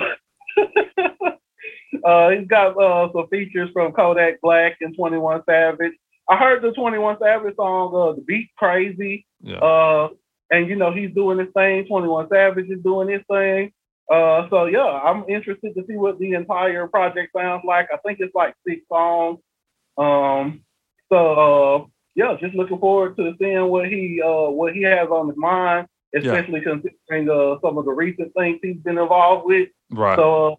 [2.05, 5.93] uh, he's got uh, some features from Kodak Black and 21 Savage.
[6.29, 9.27] I heard the 21 Savage song, uh, the beat crazy.
[9.41, 9.57] Yeah.
[9.57, 10.09] Uh,
[10.51, 11.87] and you know he's doing his thing.
[11.87, 13.73] 21 Savage is doing his thing.
[14.13, 17.89] Uh, so yeah, I'm interested to see what the entire project sounds like.
[17.93, 19.39] I think it's like six songs.
[19.99, 20.63] Um,
[21.11, 25.29] so uh, yeah, just looking forward to seeing what he uh, what he has on
[25.29, 26.73] his mind, especially yeah.
[26.73, 29.69] considering uh, some of the recent things he's been involved with.
[29.91, 30.17] Right.
[30.17, 30.55] So uh,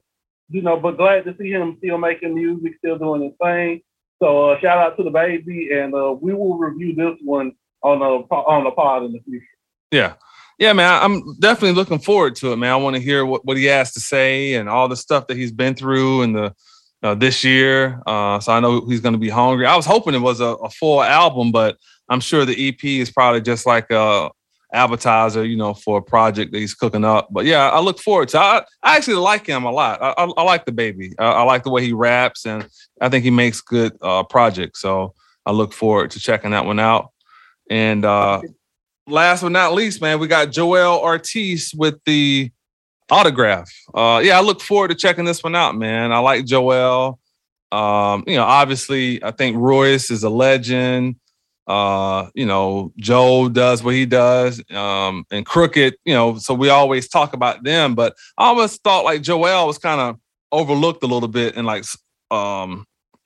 [0.49, 3.81] you know, but glad to see him still making music, still doing his thing.
[4.21, 8.35] So uh, shout out to DaBaby, and uh, we will review this one on the
[8.35, 9.45] on the pod in the future.
[9.91, 10.15] Yeah.
[10.57, 12.71] Yeah, man, I'm definitely looking forward to it, man.
[12.71, 15.37] I want to hear what, what he has to say and all the stuff that
[15.37, 16.55] he's been through and the
[17.03, 18.01] uh, this year.
[18.07, 19.67] Uh, so I know he's going to be hungry.
[19.67, 21.77] I was hoping it was a, a, full album, but
[22.09, 24.31] I'm sure the EP is probably just like a
[24.73, 27.27] advertiser, you know, for a project that he's cooking up.
[27.31, 28.39] But yeah, I look forward to.
[28.39, 30.01] I, I actually like him a lot.
[30.01, 31.13] I, I, I like DaBaby.
[31.19, 32.67] I, I, like the way he raps, and
[32.99, 34.81] I think he makes good uh, projects.
[34.81, 35.13] So
[35.45, 37.11] I look forward to checking that one out.
[37.69, 38.41] And uh,
[39.07, 42.51] last but not least, man, we got Joell Ortiz with the
[43.09, 43.71] autograph.
[43.93, 46.11] Uh, yeah, I look forward to checking this one out, man.
[46.11, 47.17] I like Joell.
[47.71, 51.15] Um, you know, obviously, I think Royce is a legend.
[51.67, 56.69] Uh, you know, Joe does what he does, um, and Crooked, you know, so we
[56.69, 60.17] always talk about them, but I always thought like Joell was kind of
[60.53, 61.83] overlooked a little bit in like
[62.31, 62.85] um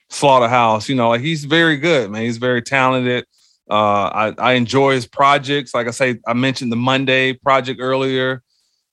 [0.10, 2.24] Slaughterhouse, you know, like he's very good, man.
[2.24, 3.26] He's very talented.
[3.72, 5.74] Uh, I, I enjoy his projects.
[5.74, 8.44] Like I say, I mentioned the Monday project earlier.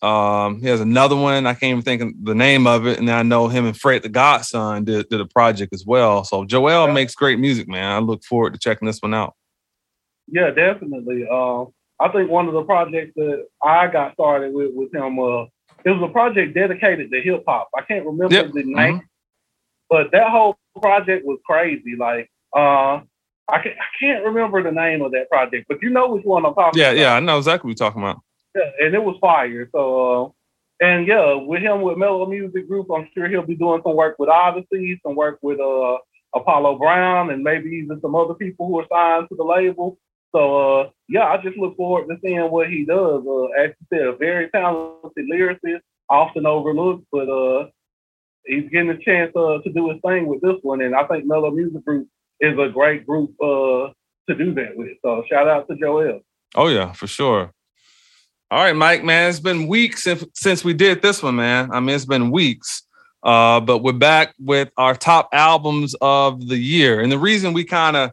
[0.00, 1.46] Um, he has another one.
[1.46, 3.00] I can't even think of the name of it.
[3.00, 6.22] And I know him and Fred the Godson did, did a project as well.
[6.22, 6.92] So Joell yeah.
[6.92, 7.90] makes great music, man.
[7.90, 9.34] I look forward to checking this one out.
[10.28, 11.26] Yeah, definitely.
[11.28, 11.64] Uh,
[11.98, 15.46] I think one of the projects that I got started with with him, uh,
[15.84, 17.68] it was a project dedicated to hip hop.
[17.76, 18.52] I can't remember yep.
[18.52, 18.98] the name, mm-hmm.
[19.90, 21.96] but that whole project was crazy.
[21.98, 23.00] Like, uh,
[23.48, 26.44] I can't, I can't remember the name of that project, but you know which one
[26.44, 26.96] I'm talking yeah, about.
[26.96, 28.20] Yeah, yeah, I know exactly what you're talking about.
[28.54, 29.68] Yeah, and it was fire.
[29.72, 30.32] So,
[30.82, 33.96] uh, and yeah, with him with Mellow Music Group, I'm sure he'll be doing some
[33.96, 35.98] work with Oddisee, some work with uh,
[36.34, 39.98] Apollo Brown, and maybe even some other people who are signed to the label.
[40.34, 43.24] So, uh, yeah, I just look forward to seeing what he does.
[43.26, 45.80] Uh, as you said, a very talented lyricist,
[46.10, 47.68] often overlooked, but uh,
[48.44, 50.82] he's getting a chance uh, to do his thing with this one.
[50.82, 52.08] And I think Mellow Music Group
[52.40, 53.92] is a great group uh,
[54.28, 54.96] to do that with.
[55.02, 56.20] So shout out to Joell.
[56.54, 57.52] Oh yeah, for sure.
[58.50, 61.70] All right, Mike, man, it's been weeks since, we did this one, man.
[61.70, 62.82] I mean, it's been weeks.
[63.22, 67.00] Uh, but we're back with our top albums of the year.
[67.00, 68.12] And the reason we kind of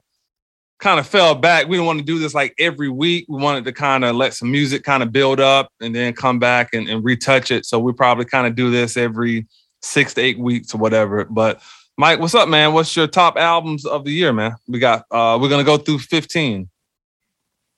[0.80, 3.26] kind of fell back, we didn't want to do this like every week.
[3.30, 6.38] We wanted to kind of let some music kind of build up and then come
[6.38, 7.66] back and, and retouch it.
[7.66, 9.48] So we probably kind of do this every
[9.82, 11.24] six to eight weeks or whatever.
[11.26, 11.62] But
[11.98, 12.74] Mike, what's up, man?
[12.74, 14.56] What's your top albums of the year, man?
[14.68, 16.70] We got uh we're gonna go through 15.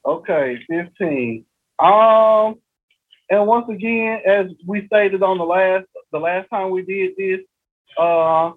[0.06, 1.46] Okay, 15.
[1.80, 2.56] Um
[3.30, 7.46] and once again, as we stated on the last the last time we did this,
[8.00, 8.52] uh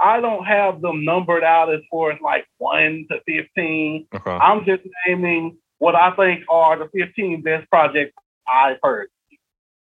[0.00, 4.06] I don't have them numbered out as far as like one to 15.
[4.14, 4.30] Okay.
[4.30, 8.14] I'm just naming what I think are the 15 best projects
[8.52, 9.08] I've heard.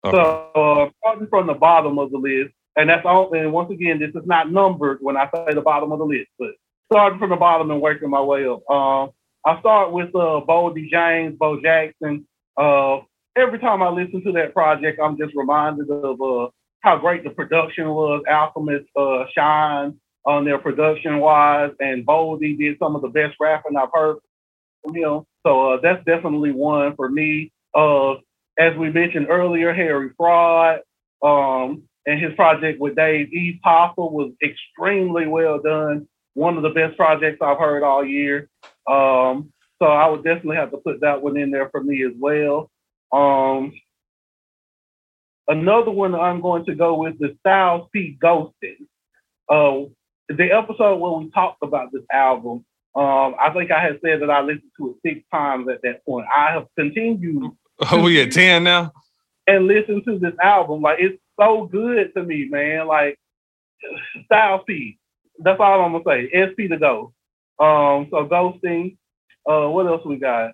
[0.05, 0.15] Okay.
[0.15, 3.33] So uh, starting from the bottom of the list, and that's all.
[3.33, 6.29] And once again, this is not numbered when I say the bottom of the list,
[6.39, 6.51] but
[6.91, 8.69] starting from the bottom and working my way up.
[8.69, 9.09] Um,
[9.45, 12.25] I start with uh, Boldy James, Bo Jackson.
[12.55, 12.99] Uh,
[13.35, 16.49] every time I listen to that project, I'm just reminded of uh,
[16.81, 18.23] how great the production was.
[18.29, 23.75] Alchemist uh, shine on their production wise, and Boldy did some of the best rapping
[23.75, 24.17] I've heard
[24.83, 25.23] from him.
[25.45, 27.51] So uh, that's definitely one for me.
[27.73, 28.15] Uh,
[28.59, 30.81] as we mentioned earlier, Harry Fraud.
[31.23, 36.07] Um, and his project with Dave East Hostile was extremely well done.
[36.33, 38.49] One of the best projects I've heard all year.
[38.87, 42.13] Um, so I would definitely have to put that one in there for me as
[42.17, 42.71] well.
[43.11, 43.73] Um,
[45.49, 48.87] another one I'm going to go with the Styles P Ghosting.
[49.49, 49.89] Uh,
[50.29, 54.29] the episode where we talked about this album, um, I think I had said that
[54.29, 56.25] I listened to it six times at that point.
[56.35, 57.51] I have continued.
[57.91, 58.91] Oh, we at 10 now?
[59.45, 60.81] And listen to this album.
[60.81, 62.87] Like it's so good to me, man.
[62.87, 63.17] Like
[64.25, 64.97] Styles P.
[65.39, 66.29] That's all I'm gonna say.
[66.33, 67.13] SP to go.
[67.59, 68.97] Um, so ghosting.
[69.49, 70.51] Uh, what else we got?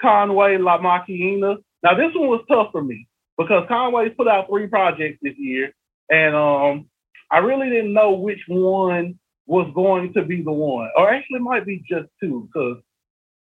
[0.00, 1.56] Conway La Maquina.
[1.82, 3.06] Now this one was tough for me
[3.38, 5.72] because Conway's put out three projects this year,
[6.10, 6.86] and um,
[7.30, 11.66] I really didn't know which one was going to be the one, or actually might
[11.66, 12.78] be just two, because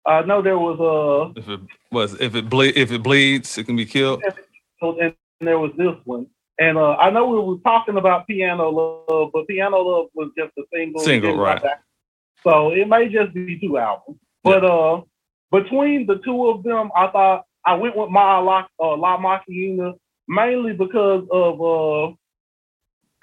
[0.06, 1.38] I know there was a.
[1.38, 1.60] If it
[1.90, 4.22] was, if it bleed, if it bleeds, it can be killed.
[4.82, 6.26] And there was this one,
[6.60, 10.52] and uh, I know we were talking about Piano Love, but Piano Love was just
[10.58, 11.00] a single.
[11.00, 11.60] Single, right?
[12.44, 14.18] So it may just be two albums.
[14.44, 14.68] But yeah.
[14.68, 15.00] uh,
[15.50, 19.40] between the two of them, I thought I went with my La, uh, La
[20.28, 22.14] mainly because of uh,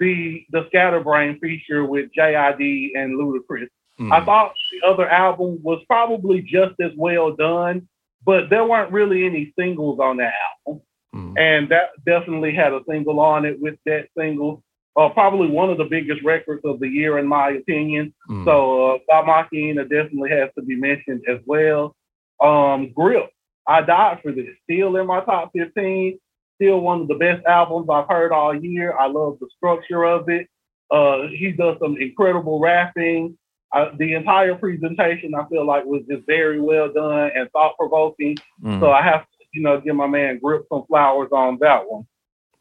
[0.00, 3.68] the the Scatterbrain feature with JID and Ludacris.
[4.00, 4.12] Mm.
[4.12, 7.88] I thought the other album was probably just as well done,
[8.24, 10.32] but there weren't really any singles on that
[10.66, 10.82] album.
[11.14, 11.38] Mm.
[11.38, 14.62] And that definitely had a single on it with that single.
[14.96, 18.12] Uh, probably one of the biggest records of the year, in my opinion.
[18.28, 18.44] Mm.
[18.44, 21.94] So, uh, La Maquina definitely has to be mentioned as well.
[22.42, 23.30] Um, Grip,
[23.66, 24.48] I died for this.
[24.64, 26.18] Still in my top 15.
[26.56, 28.96] Still one of the best albums I've heard all year.
[28.98, 30.48] I love the structure of it.
[30.90, 33.38] Uh, he does some incredible rapping.
[33.72, 38.36] Uh, the entire presentation I feel like was just very well done and thought provoking.
[38.64, 38.80] Mm.
[38.80, 42.06] So I have to, you know, give my man Grip some flowers on that one.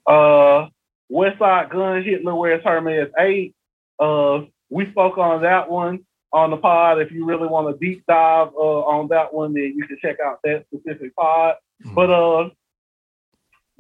[0.08, 0.68] Uh,
[1.12, 3.56] Westside Gunn, Hitler Wears Hermes 8.
[4.00, 4.40] Uh,
[4.70, 6.00] we spoke on that one
[6.34, 7.00] on the pod.
[7.00, 10.18] If you really want to deep dive uh, on that one, then you can check
[10.26, 11.56] out that specific pod.
[11.86, 11.94] Mm-hmm.
[11.94, 12.50] But uh,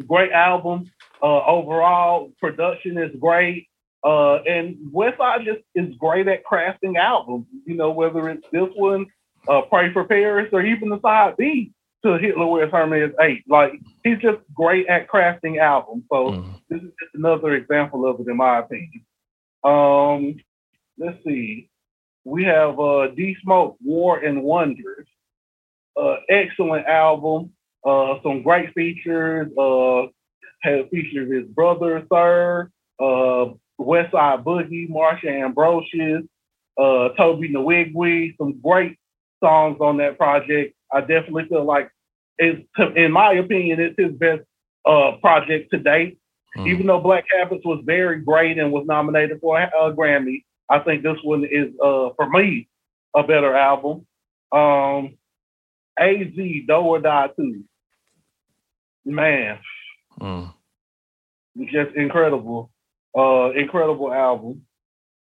[0.07, 0.91] great album.
[1.21, 3.67] Uh, overall, production is great.
[4.03, 7.47] Uh, and Westside just is great at crafting albums.
[7.65, 9.07] You know, whether it's this one,
[9.47, 13.43] uh, Pray for Paris, or even the side B to Hitler Wears Hermes 8.
[13.47, 13.73] Like,
[14.03, 16.03] he's just great at crafting albums.
[16.11, 16.61] So, mm.
[16.69, 19.05] this is just another example of it, in my opinion.
[19.63, 20.35] Um,
[20.97, 21.69] let's see.
[22.23, 25.07] We have uh, D Smoke, War and Wonders.
[25.99, 27.51] Uh, excellent album.
[27.85, 29.47] Uh, some great features.
[29.57, 30.07] Uh,
[30.61, 32.69] has featured his brother, Sir,
[32.99, 33.45] uh,
[33.79, 36.23] Westside Boogie, Marsha Ambrosius,
[36.77, 38.35] uh, Tobe Nwigwe.
[38.37, 38.97] Some great
[39.43, 40.73] songs on that project.
[40.93, 41.91] I definitely feel like
[42.37, 44.41] it's, in my opinion, it's his best
[44.85, 46.19] uh, project to date.
[46.57, 46.67] Mm.
[46.67, 50.79] Even though Black Habits was very great and was nominated for a, a Grammy, I
[50.79, 52.67] think this one is, uh, for me,
[53.15, 54.05] a better album.
[54.51, 55.17] Um,
[55.99, 57.63] AZ, Do or Die 2.
[59.05, 59.59] Man,
[60.19, 60.53] mm.
[61.71, 62.69] just incredible.
[63.17, 64.63] Uh, incredible album.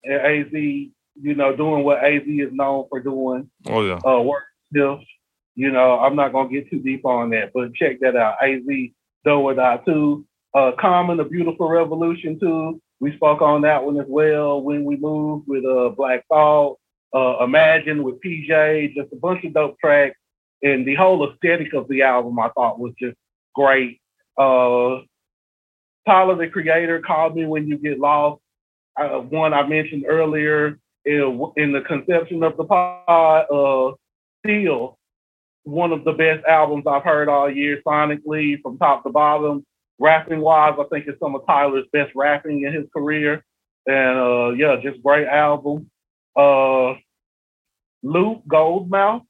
[0.04, 3.48] And AZ, you know, doing what AZ is known for doing.
[3.66, 4.00] Oh, yeah.
[4.04, 5.00] Uh, work still.
[5.56, 8.36] You know, I'm not to get too deep on that, but check that out.
[8.42, 8.62] AZ,
[9.24, 10.26] Do or Die 2.
[10.54, 12.80] Uh, Common, A Beautiful Revolution too.
[13.00, 16.78] We spoke on that one as well when we moved with uh, Black Thought,
[17.14, 20.16] uh, Imagine with PJ, just a bunch of dope tracks.
[20.62, 23.16] And the whole aesthetic of the album I thought was just
[23.54, 24.00] great.
[24.38, 25.00] Uh,
[26.06, 28.40] Tyler, the creator, called me when you get lost.
[28.98, 33.94] Uh, one I mentioned earlier in, in, the conception of the pod, uh,
[34.44, 34.95] still
[35.66, 39.64] one of the best albums I've heard all year sonically from top to bottom
[39.98, 43.44] rapping wise, I think it's some of Tyler's best rapping in his career.
[43.86, 45.90] And uh, yeah, just great album.
[46.36, 46.94] Uh,
[48.02, 49.22] Lute Gold Mouf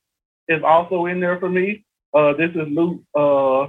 [0.48, 1.84] is also in there for me.
[2.14, 3.04] Uh, this is Lute.
[3.14, 3.68] Uh,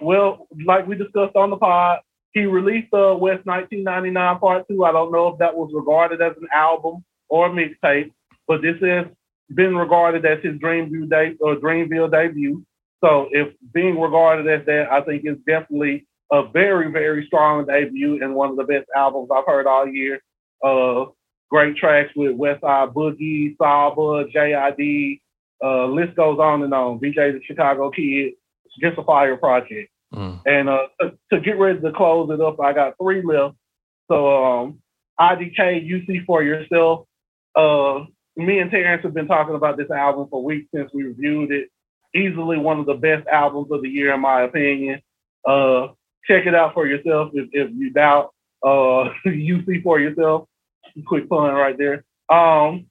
[0.00, 2.00] well, like we discussed on the pod,
[2.32, 4.84] he released uh, West 1999 Part Two.
[4.84, 8.12] I don't know if that was regarded as an album or a mixtape,
[8.46, 9.06] but this has
[9.54, 12.64] been regarded as his Dreamville, de- or Dreamville debut.
[13.02, 18.22] So if being regarded as that, I think it's definitely a very, very strong debut
[18.22, 20.22] and one of the best albums I've heard all year.
[20.64, 21.06] Uh,
[21.50, 25.20] great tracks with Westside Boogie, Saba, JID,
[25.62, 26.98] uh, list goes on and on.
[26.98, 28.32] BJ the Chicago Kid,
[28.64, 29.90] it's just a fire project.
[30.14, 30.40] Mm.
[30.46, 33.56] And uh, to, to, get ready to close it up, I got three left.
[34.10, 34.80] So um,
[35.20, 37.06] IDK, you see for yourself.
[37.54, 38.04] Uh,
[38.36, 41.68] me and Terrence have been talking about this album for weeks since we reviewed it
[42.14, 45.00] easily one of the best albums of the year, in my opinion.
[45.46, 45.88] Uh,
[46.26, 48.30] check it out for yourself if, if you doubt.
[48.64, 50.48] Uh, you see for yourself.
[51.06, 52.04] Quick pun right there.
[52.28, 52.86] Um,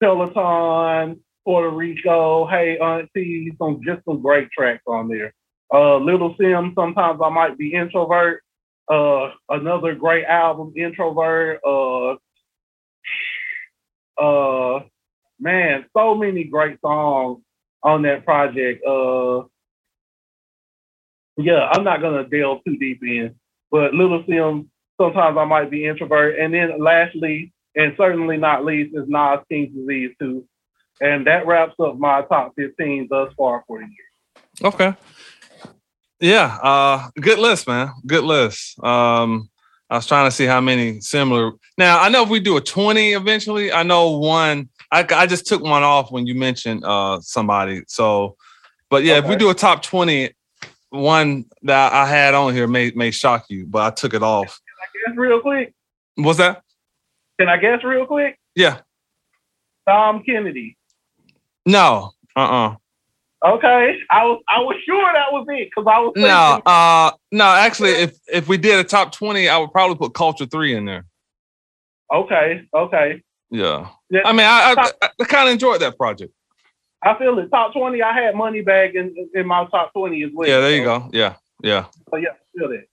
[0.00, 5.32] Peloton, Puerto Rico, Hey Auntie, some just some great tracks on there.
[5.72, 8.42] Uh, Little Sim, sometimes I might be introvert.
[8.88, 11.60] Uh, another great album, Introvert.
[11.66, 12.16] Uh,
[14.18, 14.80] uh,
[15.40, 17.42] man, so many great songs
[17.82, 18.84] on that project.
[18.86, 19.44] Uh,
[21.36, 23.34] yeah, I'm not gonna delve too deep in,
[23.70, 26.38] but Little Sim, sometimes I might be introvert.
[26.38, 30.46] And then lastly, and certainly not least, is Nas King's Disease too.
[31.00, 34.72] And that wraps up my top 15 thus far for the year.
[34.72, 34.94] Okay.
[36.20, 37.92] Yeah, uh, good list, man.
[38.06, 38.82] Good list.
[38.82, 39.50] Um,
[39.88, 41.52] I was trying to see how many similar.
[41.78, 44.68] Now I know if we do a twenty eventually, I know one.
[44.90, 47.82] I I just took one off when you mentioned uh somebody.
[47.86, 48.36] So,
[48.90, 49.24] but yeah, okay.
[49.24, 50.30] if we do a top twenty,
[50.90, 54.46] one that I had on here may may shock you, but I took it off.
[54.46, 55.74] Can I guess real quick?
[56.16, 56.62] What's that?
[57.38, 58.38] Can I guess real quick?
[58.54, 58.80] Yeah.
[59.88, 60.76] Tom Kennedy.
[61.64, 62.12] No.
[62.34, 62.40] Uh.
[62.40, 62.72] Uh-uh.
[62.72, 62.76] uh
[63.44, 67.10] Okay, I was I was sure that was it because I was thinking, no, uh,
[67.32, 67.44] no.
[67.44, 70.86] Actually, if if we did a top twenty, I would probably put Culture Three in
[70.86, 71.04] there.
[72.12, 73.22] Okay, okay.
[73.50, 74.22] Yeah, yeah.
[74.24, 76.32] I mean, I I, I, I kind of enjoyed that project.
[77.02, 77.50] I feel it.
[77.50, 80.48] Top twenty, I had Moneybagg in in my top twenty as well.
[80.48, 81.10] Yeah, there you go.
[81.12, 81.84] Yeah, yeah.
[82.12, 82.88] Oh yeah, feel it.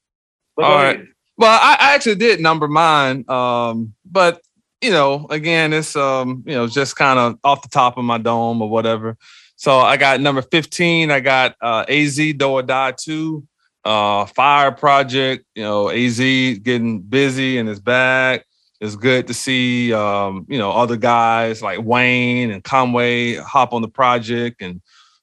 [0.58, 0.96] All right.
[0.98, 1.08] Ahead.
[1.38, 4.42] Well, I, I actually did number mine, um, but
[4.82, 8.18] you know, again, it's um, you know, just kind of off the top of my
[8.18, 9.18] dome or whatever.
[9.64, 11.10] So I got number 15.
[11.10, 13.48] I got uh, AZ Do or Die 2,
[13.86, 15.46] uh, Fire Project.
[15.56, 18.46] You know, AZ getting busy and is back.
[18.82, 23.82] It's good to see, um, you know, other guys like Wayne and Conway hop on
[23.82, 24.82] the project, and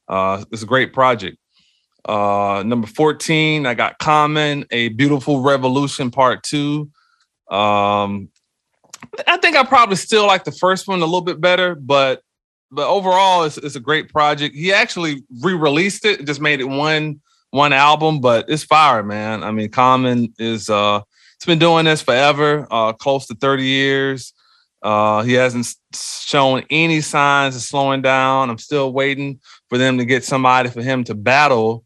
[0.08, 1.36] uh, it's a great project.
[2.06, 6.88] Uh, number 14, I got Common, A Beautiful Revolution Part 2.
[7.50, 8.30] Um,
[9.26, 12.22] I think I probably still like the first one a little bit better, but
[12.70, 14.54] but overall, it's, it's a great project.
[14.54, 19.42] He actually re-released it, just made it one one album, but it's fire, man.
[19.42, 21.00] I mean, Common is uh,
[21.36, 24.32] it's been doing this forever, uh, close to thirty years.
[24.82, 28.48] Uh, he hasn't shown any signs of slowing down.
[28.48, 31.84] I'm still waiting for them to get somebody for him to battle.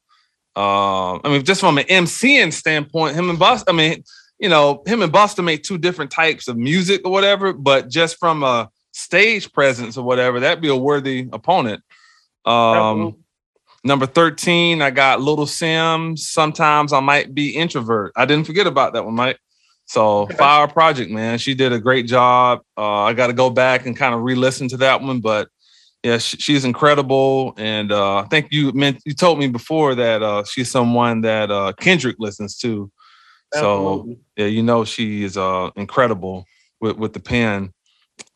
[0.54, 4.04] Uh, I mean, just from an MCing standpoint, him and Bust, I mean,
[4.38, 8.18] you know, him and Busta make two different types of music or whatever, but just
[8.18, 11.82] from a stage presence or whatever, that'd be a worthy opponent.
[12.44, 13.16] Um,
[13.82, 16.20] number 13, I got Little Simz.
[16.20, 18.12] Sometimes I might be introvert.
[18.16, 19.38] I didn't forget about that one, Mike.
[19.86, 20.26] So.
[20.38, 22.60] Fire Project, man, she did a great job.
[22.76, 25.48] Uh, I got to go back and kind of re-listen to that one, but
[26.04, 27.54] yeah, she, she's incredible.
[27.56, 31.50] And uh, I think you meant you told me before that uh, she's someone that
[31.50, 32.90] uh, Kendrick listens to.
[33.54, 34.14] Absolutely.
[34.14, 36.44] So yeah, you know she is uh, incredible
[36.80, 37.72] with with the pen.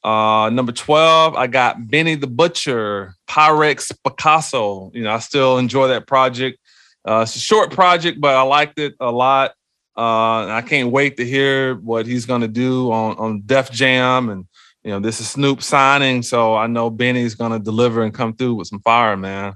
[0.03, 4.91] Uh, number 12, I got Benny the Butcher, Pyrex Picasso.
[4.95, 6.59] You know, I still enjoy that project.
[7.07, 9.53] Uh, it's a short project, but I liked it a lot.
[9.97, 14.29] Uh, I can't wait to hear what he's going to do on, on Def Jam.
[14.29, 14.47] And,
[14.85, 16.23] you know, this is Snoop signing.
[16.23, 19.55] So I know Benny's going to deliver and come through with some fire, man.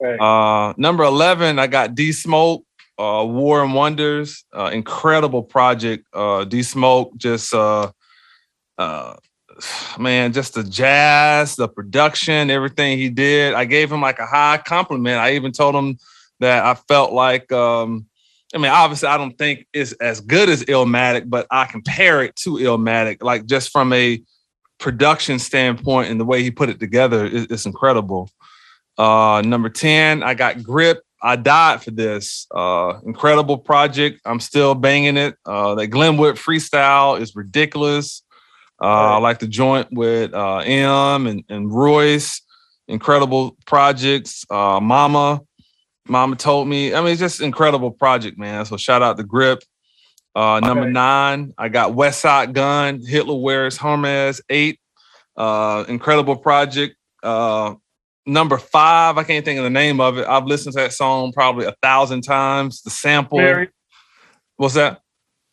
[0.00, 0.18] Right.
[0.18, 2.64] Uh, number 11, I got D Smoke,
[2.98, 4.44] uh, War and Wonders.
[4.52, 6.06] Uh, incredible project.
[6.12, 7.92] Uh, D Smoke just, uh,
[8.78, 9.14] uh,
[9.98, 13.54] man, just the jazz, the production, everything he did.
[13.54, 15.18] I gave him like a high compliment.
[15.18, 15.98] I even told him
[16.40, 18.06] that I felt like, um,
[18.54, 22.36] I mean, obviously, I don't think it's as good as Illmatic, but I compare it
[22.36, 24.22] to Illmatic, like just from a
[24.78, 28.28] production standpoint and the way he put it together, it's incredible.
[28.98, 31.00] Uh, number 10, I got Grip.
[31.22, 32.48] I died for this.
[32.50, 34.20] Uh, incredible project.
[34.24, 35.36] I'm still banging it.
[35.46, 38.22] Uh, that Glenwood freestyle is ridiculous.
[38.82, 42.42] Uh, I like the joint with uh, M and, and Royce.
[42.88, 44.44] Incredible projects.
[44.50, 45.40] Uh, Mama,
[46.08, 46.92] Mama told me.
[46.92, 48.64] I mean, it's just incredible project, man.
[48.64, 49.62] So shout out to Grip.
[50.34, 50.66] Uh, okay.
[50.66, 54.80] Number nine, I got Westside Gun, Hitler Wears Hermes Eight.
[55.36, 56.96] Uh, incredible project.
[57.22, 57.74] Uh,
[58.26, 60.26] number five, I can't think of the name of it.
[60.26, 62.82] I've listened to that song probably a thousand times.
[62.82, 63.38] The sample.
[63.38, 63.68] Mary.
[64.56, 65.02] What's that?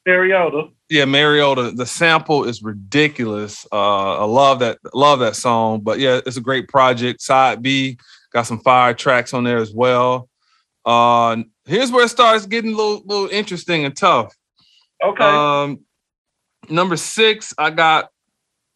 [0.06, 0.70] Mariota.
[0.90, 1.72] Yeah, Mariota.
[1.72, 3.68] The sample is ridiculous.
[3.72, 4.80] Uh, I love that.
[4.94, 5.82] Love that song.
[5.82, 7.22] But yeah, it's a great project.
[7.22, 7.98] Side B
[8.34, 10.30] got some fire tracks on there as well.
[10.86, 14.36] Uh, here's where it starts getting a little, little interesting and tough.
[15.04, 15.24] Okay.
[15.24, 15.82] Um,
[16.70, 18.10] number six, I got.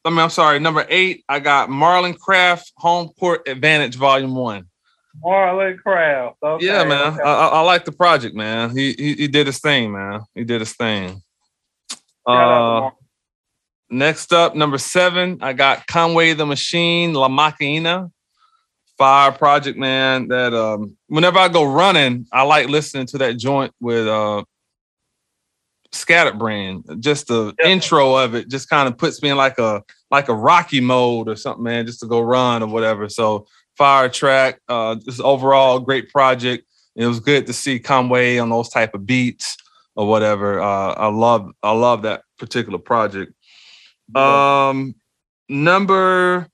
[0.05, 0.59] I mean, I'm sorry.
[0.59, 4.67] Number eight, I got Marlon Craft Home Court Advantage Volume One.
[5.23, 6.37] Marlon Craft.
[6.43, 7.13] Okay, yeah, man.
[7.13, 7.21] Okay.
[7.23, 8.75] I, I, like the project, man.
[8.75, 10.21] He, he, he did his thing, man.
[10.35, 11.22] He did his thing.
[12.25, 12.91] Uh,
[13.89, 18.11] next up, number seven, I got Conway the Machine, La Maquina.
[18.97, 20.27] Fire project, man.
[20.27, 24.43] That um, whenever I go running, I like listening to that joint with uh
[25.91, 26.83] Scatterbrain.
[26.99, 27.67] Just the yep.
[27.67, 31.27] intro of it just kind of puts me in like a like a Rocky mode
[31.27, 33.09] or something, man, just to go run or whatever.
[33.09, 33.47] So
[33.77, 34.59] fire track.
[34.67, 36.65] Uh, just overall great project.
[36.95, 39.57] It was good to see Conway on those type of beats
[39.95, 40.61] or whatever.
[40.61, 43.33] Uh, I love I love that particular project.
[44.15, 44.95] Um,
[45.49, 46.47] number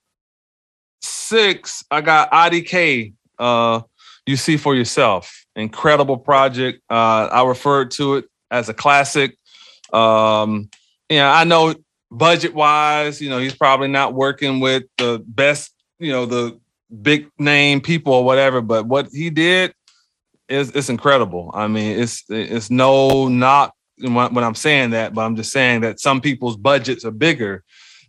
[1.02, 3.14] six, I got IDK.
[3.38, 3.82] Uh,
[4.26, 5.46] you see for yourself.
[5.56, 6.82] Incredible project.
[6.90, 9.38] Uh, I referred to it as a classic.
[9.92, 10.70] Um,
[11.10, 11.76] yeah, I know
[12.12, 16.60] budget wise, you know, he's probably not working with the best, you know, the
[17.02, 19.74] big name people or whatever, but what he did
[20.50, 21.52] is it's incredible.
[21.54, 26.00] I mean, it's it's no not when I'm saying that, but I'm just saying that
[26.00, 27.64] some people's budgets are bigger.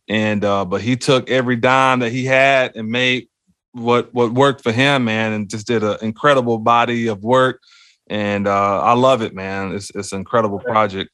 [0.08, 3.28] And uh, but he took every dime that he had and made
[3.72, 7.60] what what worked for him, man, and just did an incredible body of work.
[8.08, 9.72] And uh, I love it, man.
[9.74, 11.10] It's it's an incredible project.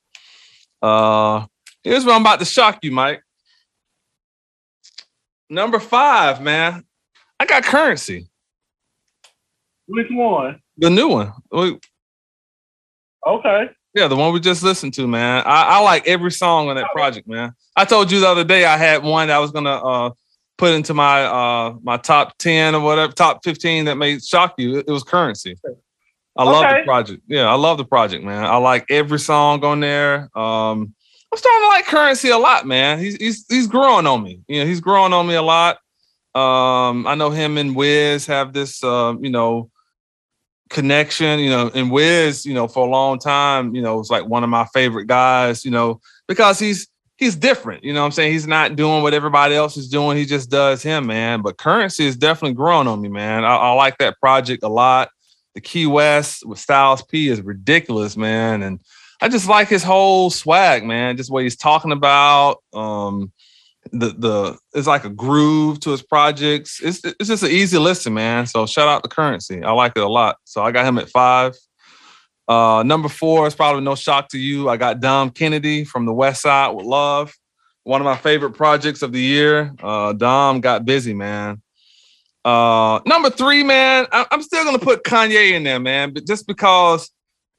[0.81, 1.47] Uh,
[1.83, 3.23] here's what I'm about to shock you, Mike.
[5.51, 6.85] Number five, man.
[7.39, 8.27] I got Curren$y.
[9.87, 10.61] Which one?
[10.79, 11.33] The new one.
[11.51, 11.79] We,
[13.27, 13.69] Okay.
[13.95, 15.43] Yeah, the one we just listened to, man.
[15.47, 17.55] I, I like every song on that project, man.
[17.75, 20.11] I told you the other day I had one that I was gonna uh,
[20.59, 24.79] put into my uh, my top ten or whatever, top fifteen that may shock you.
[24.79, 25.55] It, was Curren$y.
[26.37, 26.51] I okay.
[26.51, 27.23] love the project.
[27.27, 28.45] Yeah, I love the project, man.
[28.45, 30.29] I like every song on there.
[30.39, 30.95] Um,
[31.33, 32.99] I'm starting to like Curren$y a lot, man.
[32.99, 34.41] He's he's he's growing on me.
[34.47, 35.79] You know, he's growing on me a lot.
[36.35, 39.71] Um, I know him and Wiz have this, uh, you know,
[40.71, 44.27] connection, you know, and Wiz, you know, for a long time, you know, was like
[44.27, 47.85] one of my favorite guys, you know, because he's he's different.
[47.85, 48.33] You know I'm saying?
[48.33, 50.17] He's not doing what everybody else is doing.
[50.17, 51.43] He just does him, man.
[51.43, 53.45] But Curren$y is definitely growing on me, man.
[53.45, 55.11] I, I like that project a lot.
[55.55, 58.63] The Key West with Styles P is ridiculous, man.
[58.63, 58.81] And
[59.23, 61.17] I just like his whole swag, man.
[61.17, 62.59] Just what he's talking about.
[62.75, 63.33] Um,
[63.93, 66.81] the the it's like a groove to his projects.
[66.83, 68.47] It's it's just an easy listen, man.
[68.47, 69.61] So shout out to Curren$y.
[69.65, 70.37] I like it a lot.
[70.45, 71.57] So I got him at five.
[72.49, 74.69] Uh, number four is probably no shock to you.
[74.69, 77.33] I got Dom Kennedy from the West Side with Love.
[77.85, 79.73] One of my favorite projects of the year.
[79.83, 81.63] Uh, Dom got busy, man.
[82.45, 86.47] Uh, number three, man, I- I'm still gonna put Kanye in there, man, but just
[86.47, 87.11] because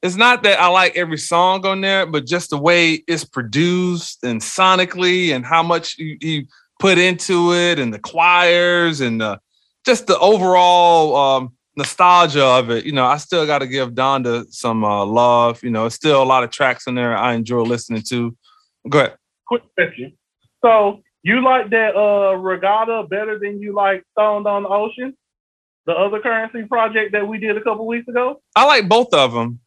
[0.02, 4.22] it's not that I like every song on there, but just the way it's produced
[4.22, 6.46] and sonically and how much he,
[6.78, 9.40] put into it and the choirs and the,
[9.84, 12.84] just the overall um, nostalgia of it.
[12.84, 15.60] You know, I still got to give Donda some uh, love.
[15.64, 18.36] You know, it's still a lot of tracks in there I enjoy listening to.
[18.88, 19.16] Go ahead.
[19.48, 20.16] Quick question.
[20.64, 25.16] So you like that uh, Regatta better than you like Stoned on the Ocean?
[25.86, 28.40] The other Curren$y project that we did a couple weeks ago?
[28.54, 29.60] I like both of them.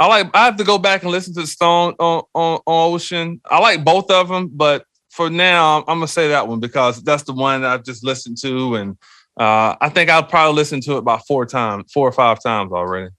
[0.00, 0.30] I like.
[0.34, 3.40] I have to go back and listen to Stone on, on, on Ocean.
[3.44, 7.22] I like both of them, but for now, I'm gonna say that one because that's
[7.22, 8.96] the one I've just listened to, and
[9.38, 12.72] uh, I think I'll probably listen to it about four times, four or five times
[12.72, 13.10] already.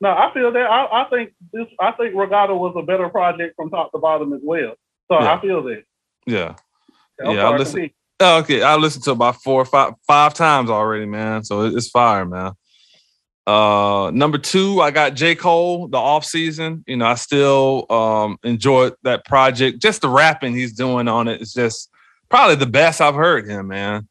[0.00, 0.66] No, I feel that.
[0.66, 1.66] I, I think this.
[1.80, 4.74] I think Regatta was a better project from top to bottom as well.
[5.10, 5.34] So yeah.
[5.34, 5.82] I feel that.
[6.26, 6.54] Yeah.
[7.20, 7.90] Okay, yeah, I listen.
[8.20, 11.42] Oh, okay, I listened to about four or five five times already, man.
[11.44, 12.52] So it's fire, man.
[13.46, 15.36] Uh, number two, I got J.
[15.36, 16.82] Cole, the off season.
[16.86, 19.80] You know, I still um enjoy that project.
[19.80, 21.90] Just the rapping he's doing on it is just
[22.28, 24.08] probably the best I've heard him, man.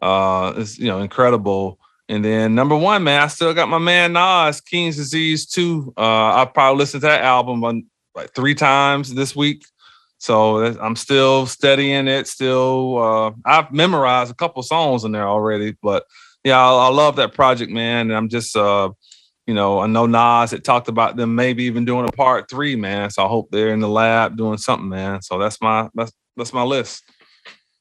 [0.00, 1.78] Uh, it's you know incredible.
[2.08, 5.94] And then number one, man, I still got my man Nas, King's Disease 2.
[5.96, 9.64] Uh, I probably listened to that album on, like three times this week.
[10.18, 12.28] So I'm still studying it.
[12.28, 16.04] Still, uh, I've memorized a couple songs in there already, but
[16.46, 18.06] yeah, I, I, love that project, man.
[18.06, 18.90] And I'm just, uh,
[19.48, 22.76] you know, I know Nas had talked about them maybe even doing a part three,
[22.76, 23.10] man.
[23.10, 25.22] So I hope they're in the lab doing something, man.
[25.22, 27.02] So that's my that's that's my list.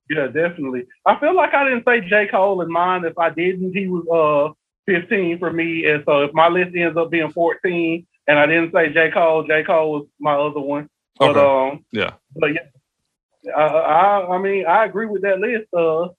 [0.10, 0.88] Yeah, definitely.
[1.06, 2.26] I feel like I didn't say J.
[2.26, 3.06] Cole in mine.
[3.06, 4.54] If I didn't, he was uh
[4.92, 5.86] 15 for me.
[5.86, 9.12] And so if my list ends up being 14 and I didn't say J.
[9.12, 9.64] Cole, J.
[9.64, 10.90] Cole was my other one.
[11.20, 11.72] But okay.
[11.72, 12.14] um yeah.
[12.36, 13.52] But yeah.
[13.56, 15.72] I, I I mean I agree with that list.
[15.72, 16.10] Uh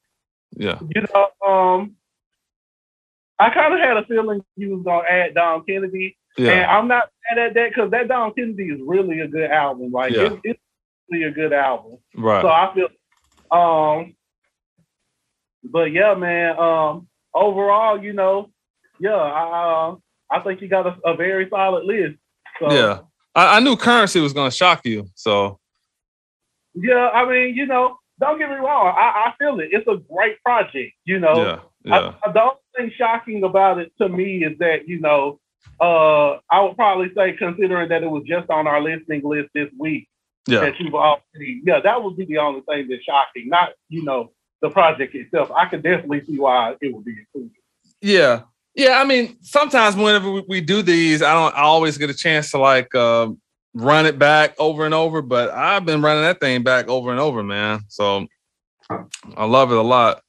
[0.57, 0.79] yeah.
[0.95, 1.95] You know, um
[3.39, 6.51] I kind of had a feeling you was gonna add Dom Kennedy, yeah.
[6.53, 9.93] and I'm not mad at that because that Dom Kennedy is really a good album.
[9.93, 10.23] Like yeah.
[10.23, 10.61] it's, it's
[11.11, 11.99] really a good album.
[12.17, 12.43] Right.
[12.43, 12.89] So I feel,
[13.51, 14.15] um,
[15.65, 16.59] but yeah, man.
[16.59, 18.51] Um, overall, you know,
[18.99, 19.97] yeah, I uh,
[20.31, 22.17] I think you got a, a very solid list.
[22.59, 23.01] So, yeah,
[23.35, 25.09] I, I knew Curren$y was gonna shock you.
[25.15, 25.59] So.
[26.79, 28.95] Yeah, I mean, you know, don't get me wrong.
[28.95, 29.71] I, I feel it.
[29.73, 30.93] It's a great project.
[31.05, 31.37] You know.
[31.43, 31.61] Yeah.
[31.87, 32.15] Yeah.
[32.25, 35.39] I, the only thing shocking about it to me is that, you know,
[35.81, 39.69] uh, I would probably say, considering that it was just on our listening list this
[39.79, 40.09] week,
[40.49, 40.61] yeah.
[40.61, 44.33] that you've already, yeah, that would be the only thing that's shocking, not, you know,
[44.63, 45.51] the project itself.
[45.57, 47.57] I could definitely see why it would be included.
[48.01, 48.43] Yeah.
[48.75, 49.01] Yeah.
[49.01, 52.59] I mean, sometimes whenever we do these, I don't I always get a chance to
[52.59, 53.29] like uh,
[53.75, 57.21] run it back over and over, but I've been running that thing back over and
[57.21, 57.81] over, man.
[57.89, 58.27] So
[59.37, 60.23] I love it a lot.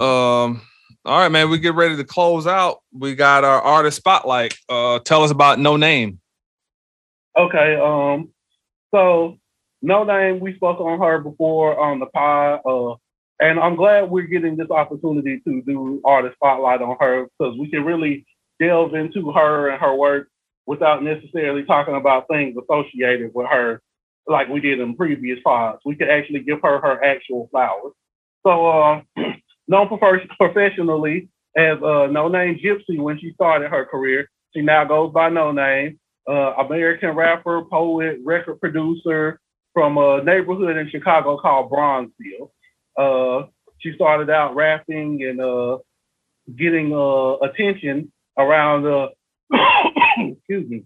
[0.00, 0.62] Um,
[1.04, 1.50] all right, man.
[1.50, 2.78] We get ready to close out.
[2.92, 4.54] We got our artist spotlight.
[4.68, 6.18] Uh, tell us about Noname.
[7.38, 7.76] Okay.
[7.76, 8.30] Um,
[8.92, 9.38] So
[9.84, 12.94] Noname, we spoke on her before on the pod, uh,
[13.40, 17.68] and I'm glad we're getting this opportunity to do artist spotlight on her because we
[17.68, 18.24] can really
[18.60, 20.28] delve into her and her work
[20.66, 23.82] without necessarily talking about things associated with her
[24.26, 25.80] like we did in previous pods.
[25.84, 27.92] We could actually give her her actual flowers.
[28.46, 29.00] So, uh,
[29.68, 29.88] known
[30.38, 35.98] professionally as uh, Noname Gypsy when she started her career, she now goes by Noname.
[36.26, 39.38] Uh, American rapper, poet, record producer
[39.74, 42.50] from a neighborhood in Chicago called Bronzeville.
[42.96, 43.46] Uh,
[43.78, 45.78] she started out rapping and uh,
[46.56, 49.08] getting uh, attention around uh,
[50.18, 50.84] excuse me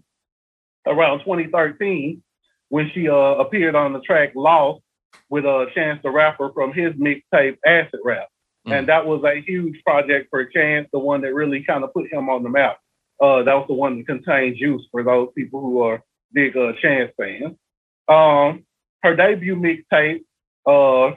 [0.85, 2.21] around 2013
[2.69, 4.81] when she uh, appeared on the track Lost
[5.29, 8.27] with a Chance the Rapper from his mixtape Acid Rap.
[8.67, 8.79] Mm.
[8.79, 12.11] And that was a huge project for Chance, the one that really kind of put
[12.11, 12.77] him on the map.
[13.21, 16.01] Uh, that was the one that contained Juice for those people who are
[16.33, 17.55] big uh, Chance fans.
[18.07, 18.65] Um,
[19.03, 20.23] her debut mixtape
[20.65, 21.15] uh,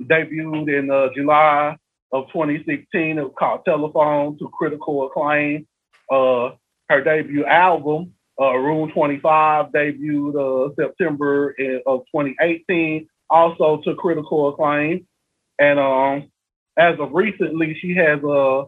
[0.00, 1.76] debuted in uh, July
[2.12, 3.18] of 2016.
[3.18, 5.66] It was called Telephone to Critical Acclaim.
[6.10, 6.50] Uh,
[6.88, 14.48] her debut album uh, Room 25 debuted uh, September in, of 2018, also to critical
[14.48, 15.06] acclaim.
[15.58, 16.30] And um,
[16.78, 18.64] as of recently, she has uh,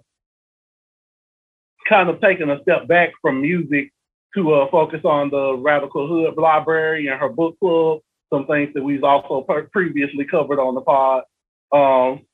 [1.89, 3.93] kind of taken a step back from music
[4.35, 8.01] to uh, focus on the Radical Hood Library and her book club,
[8.33, 11.25] some things that we've also per- previously covered on the pod.
[11.73, 12.27] Um,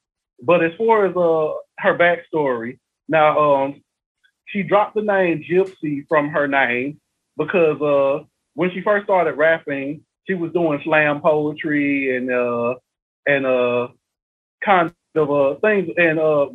[0.43, 2.79] but as far as uh, her backstory,
[3.09, 3.83] now um,
[4.47, 7.01] she dropped the name Gypsy from her name
[7.37, 8.25] because uh,
[8.55, 12.75] when she first started rapping, she was doing slam poetry and uh,
[13.27, 13.89] and uh,
[14.65, 16.49] kind of uh, things and uh,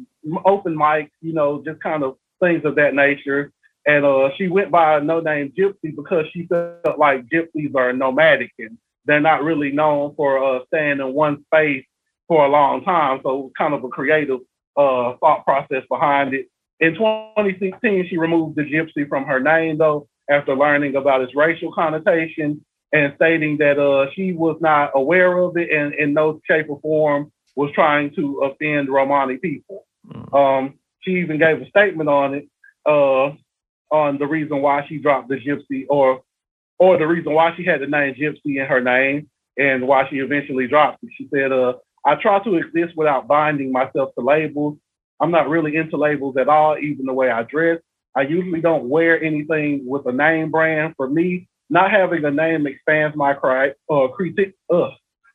[0.45, 3.51] open mic, you know, just kind of things of that nature.
[3.85, 8.51] And uh, she went by a Noname Gypsy because she felt like gypsies are nomadic
[8.59, 11.85] and they're not really known for uh, staying in one space
[12.27, 13.19] for a long time.
[13.23, 14.39] So kind of a creative
[14.77, 16.47] uh, thought process behind it.
[16.79, 21.71] In 2016, she removed the gypsy from her name, though, after learning about its racial
[21.73, 22.63] connotation
[22.93, 26.79] and stating that uh, she was not aware of it and in no shape or
[26.79, 29.85] form was trying to offend Romani people.
[30.07, 30.33] Mm.
[30.33, 32.49] Um, she even gave a statement on it,
[32.85, 33.31] uh,
[33.93, 36.23] on the reason why she dropped the gypsy or
[36.79, 40.17] or the reason why she had the name gypsy in her name and why she
[40.17, 41.11] eventually dropped it.
[41.15, 41.73] She said, uh,
[42.05, 44.77] I try to exist without binding myself to labels.
[45.19, 47.79] I'm not really into labels at all, even the way I dress.
[48.15, 50.95] I usually don't wear anything with a name brand.
[50.97, 54.53] For me, not having a name expands my cri- uh, critique.
[54.71, 54.89] Uh,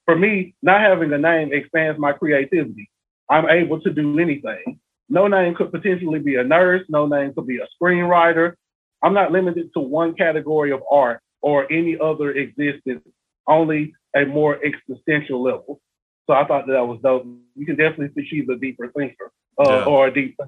[0.09, 2.89] for me, not having a name expands my creativity.
[3.29, 4.81] I'm able to do anything.
[5.11, 6.83] No name could potentially be a nurse.
[6.89, 8.55] No name could be a screenwriter.
[9.03, 13.07] I'm not limited to one category of art or any other existence,
[13.47, 15.79] only a more existential level.
[16.27, 17.27] So I thought that, that was dope.
[17.55, 19.85] You can definitely see she's a deeper thinker uh, yeah.
[19.85, 20.39] or a deep.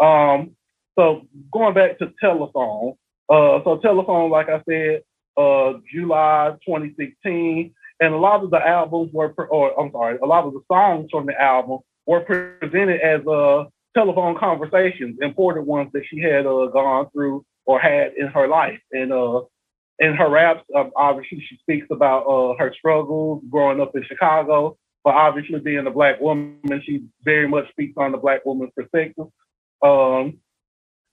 [0.00, 0.52] Um,
[0.96, 2.94] so going back to telephone,
[3.28, 5.02] uh, so telephone, like I said,
[5.36, 10.44] uh, July 2016, and a lot of the albums were, or I'm sorry, a lot
[10.44, 13.64] of the songs from the album were presented as uh,
[13.96, 18.78] telephone conversations, important ones that she had uh, gone through or had in her life.
[18.92, 19.42] And uh,
[19.98, 24.76] in her raps, um, obviously she speaks about uh, her struggles growing up in Chicago,
[25.02, 29.26] but obviously being a black woman, she very much speaks on the black woman's perspective.
[29.82, 30.38] Um,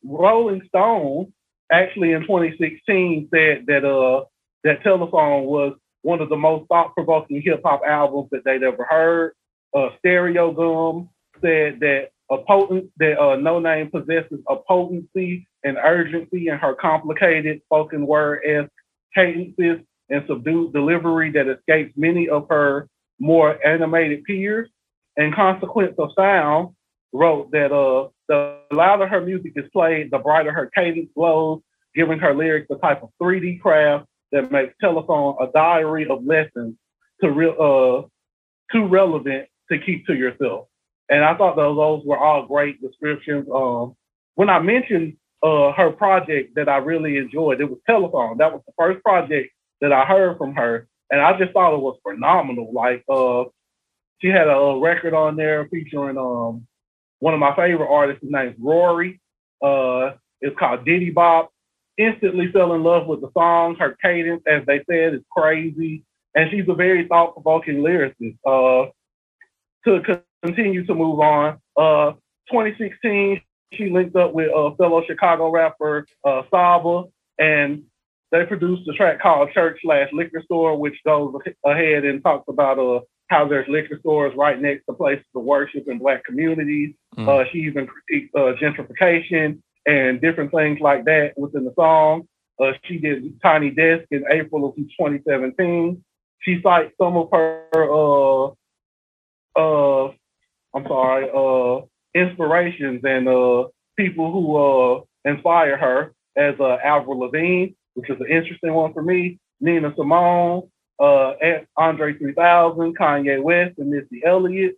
[0.03, 1.31] Rolling Stone
[1.71, 4.25] actually in 2016 said that uh
[4.63, 9.33] that Telephone was one of the most thought-provoking hip-hop albums that they'd ever heard.
[9.73, 11.09] Uh, Stereogum
[11.41, 17.61] said that a potent that uh, Noname possesses a potency and urgency in her complicated
[17.65, 18.65] spoken word as
[19.15, 22.87] cadences and subdued delivery that escapes many of her
[23.19, 24.69] more animated peers.
[25.15, 26.75] And Consequence of Sound
[27.13, 31.61] wrote that uh, the louder her music is played, the brighter her cadence glows,
[31.95, 36.75] giving her lyrics a type of 3D craft that makes telephone a diary of lessons
[37.21, 40.67] to real uh, too relevant to keep to yourself.
[41.09, 43.47] And I thought those, those were all great descriptions.
[43.53, 43.95] Um,
[44.35, 48.37] when I mentioned uh, her project that I really enjoyed, it was Telephone.
[48.39, 49.51] That was the first project
[49.81, 52.71] that I heard from her, and I just thought it was phenomenal.
[52.73, 53.43] Like uh,
[54.19, 56.65] she had a record on there featuring um,
[57.19, 58.23] one of my favorite artists.
[58.23, 59.19] His name's Raury.
[59.61, 61.52] Uh, it's called Diddy Bop.
[61.97, 63.75] Instantly fell in love with the song.
[63.75, 66.03] Her cadence, as they said, is crazy.
[66.35, 68.37] And she's a very thought provoking lyricist.
[68.45, 68.89] Uh,
[69.85, 72.13] to continue to move on, uh,
[72.49, 73.41] 2016,
[73.73, 77.03] she linked up with a fellow Chicago rapper, uh, Saba,
[77.37, 77.83] and
[78.31, 82.79] they produced a track called Church Slash Liquor Store, which goes ahead and talks about
[82.79, 86.93] uh, how there's liquor stores right next to places of worship in black communities.
[87.17, 87.27] Mm.
[87.27, 92.27] Uh, she even critiqued uh, gentrification and different things like that within the song.
[92.59, 96.03] Uh, she did Tiny Desk in April of 2017.
[96.41, 98.45] She cites some of her, uh,
[99.55, 100.11] uh,
[100.73, 103.65] I'm sorry, uh, inspirations and uh,
[103.97, 109.01] people who uh, inspire her as uh, Avril Lavigne, which is an interesting one for
[109.01, 110.69] me, Nina Simone,
[110.99, 111.33] uh,
[111.77, 114.75] Andre 3000, Kanye West, and Missy Elliott.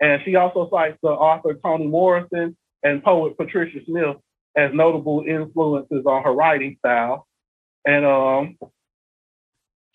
[0.00, 4.16] And she also cites the author Toni Morrison and poet Patricia Smith
[4.56, 7.26] as notable influences on her writing style.
[7.86, 8.58] And um,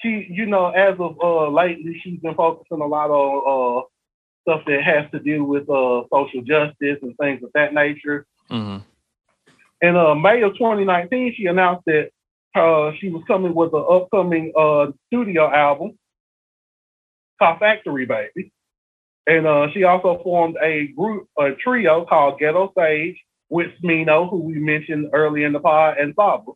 [0.02, 3.86] she, you know, as of uh, lately, she's been focusing a lot on uh,
[4.42, 8.26] stuff that has to do with uh, social justice and things of that nature.
[8.52, 8.84] Mm-hmm.
[9.82, 12.10] In uh, May of 2019, she announced that
[12.56, 15.98] uh, she was coming with an upcoming uh, studio album
[17.40, 18.52] called Factory Baby.
[19.28, 23.18] And uh, she also formed a group, a trio called Ghetto Sage
[23.50, 26.52] with Smino, who we mentioned early in the pod, and Saba.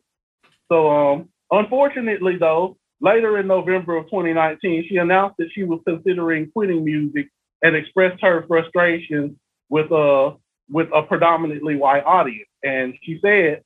[0.70, 6.50] So, um, unfortunately, though, later in November of 2019, she announced that she was considering
[6.50, 7.28] quitting music
[7.62, 9.38] and expressed her frustration
[9.68, 10.34] with a uh,
[10.70, 12.48] with a predominantly white audience.
[12.62, 13.62] And she said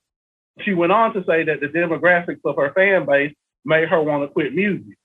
[0.62, 3.35] she went on to say that the demographics of her fan base
[3.65, 4.97] made her want to quit music.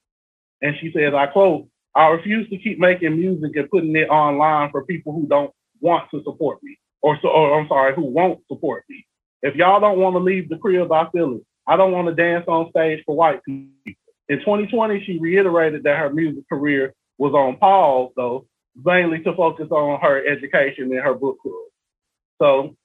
[0.62, 4.70] And she says, I quote, I refuse to keep making music and putting it online
[4.70, 8.40] for people who don't want to support me, or, so, or I'm sorry, who won't
[8.48, 9.06] support me.
[9.42, 11.42] If y'all don't want to leave the crib, I feel it.
[11.66, 13.70] I don't want to dance on stage for white people.
[14.28, 18.46] In 2020, she reiterated that her music career was on pause, though,
[18.84, 21.54] mainly to focus on her education and her book club.
[22.40, 22.76] So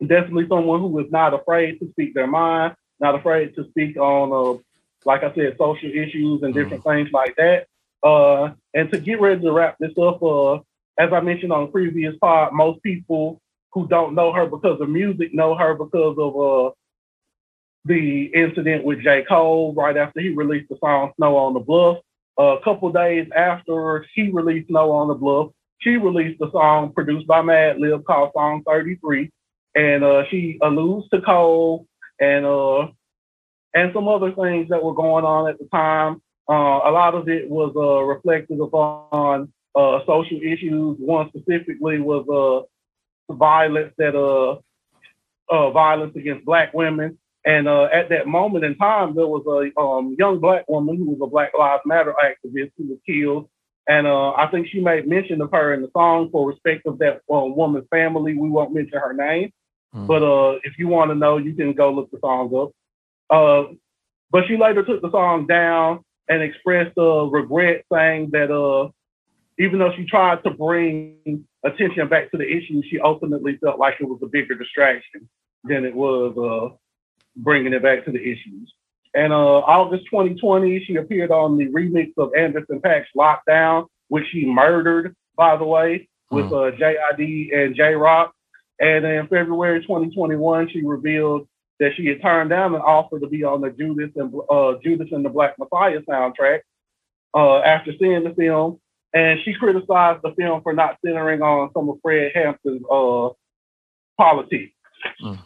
[0.00, 4.32] definitely someone who is not afraid to speak their mind, not afraid to speak on,
[4.32, 4.58] uh,
[5.04, 6.94] like I said, social issues and different mm.
[6.94, 7.66] things like that.
[8.02, 10.58] Uh, and to get ready to wrap this up, uh,
[10.98, 13.40] as I mentioned on the previous part, most people
[13.72, 16.70] who don't know her because of music know her because of uh,
[17.84, 19.24] the incident with J.
[19.28, 21.98] Cole right after he released the song Snow on the Bluff.
[22.38, 26.92] Uh, a couple days after she released Snow on the Bluff, she released a song
[26.92, 29.30] produced by Madlib called Song 33,
[29.76, 31.86] and uh, she alludes to Cole
[32.20, 32.88] and uh,
[33.74, 36.20] and some other things that were going on at the time.
[36.48, 40.96] Uh, a lot of it was uh, reflective upon uh, social issues.
[40.98, 44.58] One specifically was uh, violence that uh,
[45.50, 47.18] uh, violence against Black women.
[47.44, 51.04] And uh, at that moment in time, there was a um, young Black woman who
[51.04, 53.48] was a Black Lives Matter activist who was killed.
[53.88, 56.98] And uh, I think she made mention of her in the song for respect of
[56.98, 58.34] that uh, woman's family.
[58.34, 59.50] We won't mention her name.
[59.94, 60.06] Mm.
[60.06, 62.72] But uh, if you want to know, you can go look the song up.
[63.30, 63.72] Uh,
[64.30, 68.90] but she later took the song down and expressed uh, regret, saying that uh,
[69.58, 73.94] even though she tried to bring attention back to the issue, she ultimately felt like
[74.00, 75.28] it was a bigger distraction
[75.64, 76.74] than it was uh,
[77.36, 78.72] bringing it back to the issues.
[79.14, 84.46] And uh, August 2020, she appeared on the remix of Anderson .Paak's Lockdown, which she
[84.46, 86.72] murdered, by the way, with mm.
[86.72, 88.32] uh, JID and Jay Rock.
[88.78, 91.48] And in February 2021, she revealed
[91.80, 95.08] that she had turned down an offer to be on the Judas and uh, Judas
[95.10, 96.60] and the Black Messiah soundtrack
[97.34, 98.80] uh, after seeing the film.
[99.14, 103.30] And she criticized the film for not centering on some of Fred Hampton's uh,
[104.16, 104.72] politics.
[105.22, 105.38] Mm.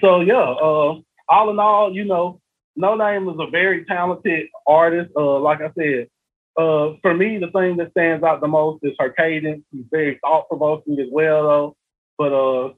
[0.00, 2.40] So yeah, uh, all in all, you know,
[2.78, 5.10] Noname is a very talented artist.
[5.14, 6.08] Uh, like I said,
[6.56, 9.62] uh, for me, the thing that stands out the most is her cadence.
[9.70, 11.76] She's very thought provoking as well, though
[12.18, 12.72] but uh,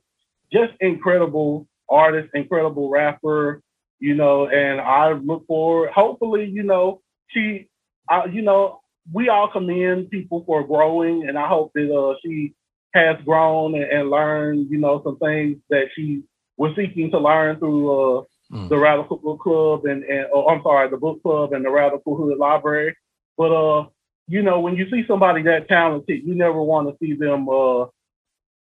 [0.53, 3.61] just incredible artist, incredible rapper,
[4.01, 7.69] you know, and I look forward, hopefully, you know, she,
[8.11, 8.81] uh, you know,
[9.13, 12.55] we all commend people for growing, and I hope that uh, she
[12.95, 16.23] has grown and, and, learned, you know, some things that she
[16.57, 18.23] was seeking to learn through uh,
[18.53, 18.69] mm.
[18.69, 22.17] the Radical Book Club and, and oh, I'm sorry, the book club and the Radical
[22.17, 22.97] Hood Library.
[23.37, 23.89] But uh,
[24.29, 27.87] you know, when you see somebody that talented, you never want to see them uh,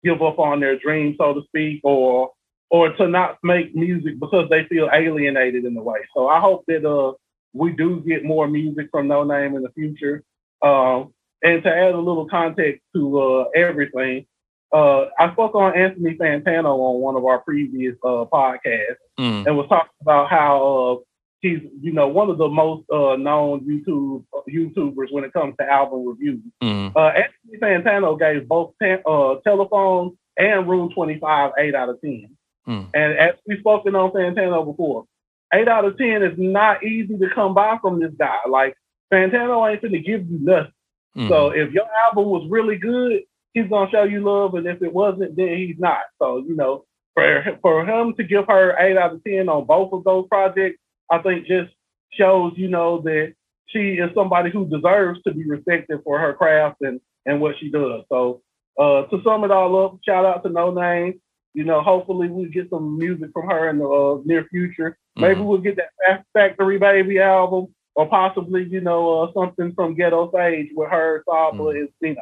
[0.03, 2.31] give up on their dream, so to speak, or
[2.69, 5.99] or to not make music because they feel alienated in a way.
[6.13, 7.13] So I hope that uh
[7.53, 10.23] we do get more music from Noname in the future.
[10.61, 11.13] Um,
[11.43, 14.25] and to add a little context to uh, everything,
[14.73, 19.45] uh, I spoke on Anthony Fantano on one of our previous uh, podcasts mm.
[19.45, 21.03] and was talking about how uh,
[21.39, 25.55] he's you know one of the most uh, known YouTube uh, YouTubers when it comes
[25.59, 26.41] to album reviews.
[26.61, 26.93] Mm.
[26.95, 32.35] Uh, Anthony Fantano gave both uh, Telephone and Room 25 eight out of ten.
[32.67, 32.89] Mm.
[32.93, 35.05] And as we've spoken on Fantano before,
[35.53, 38.39] eight out of ten is not easy to come by from this guy.
[38.49, 38.75] Like
[39.11, 40.71] Fantano ain't gonna give you nothing.
[41.17, 41.29] Mm-hmm.
[41.29, 43.21] So if your album was really good,
[43.53, 46.01] he's gonna show you love, and if it wasn't, then he's not.
[46.19, 49.93] So you know, for for him to give her eight out of ten on both
[49.93, 50.79] of those projects,
[51.11, 51.71] I think just
[52.11, 53.33] shows you know that
[53.67, 57.69] she is somebody who deserves to be respected for her craft and and what she
[57.69, 58.03] does.
[58.09, 58.41] So
[58.79, 61.19] uh, to sum it all up, shout out to Noname.
[61.53, 64.97] You know, hopefully we get some music from her in the uh, near future.
[65.15, 65.45] Maybe mm-hmm.
[65.45, 70.69] we'll get that Factory Baby album, or possibly you know uh, something from Ghetto Sage
[70.73, 71.77] with her, Saba, mm-hmm.
[71.77, 72.21] and you know.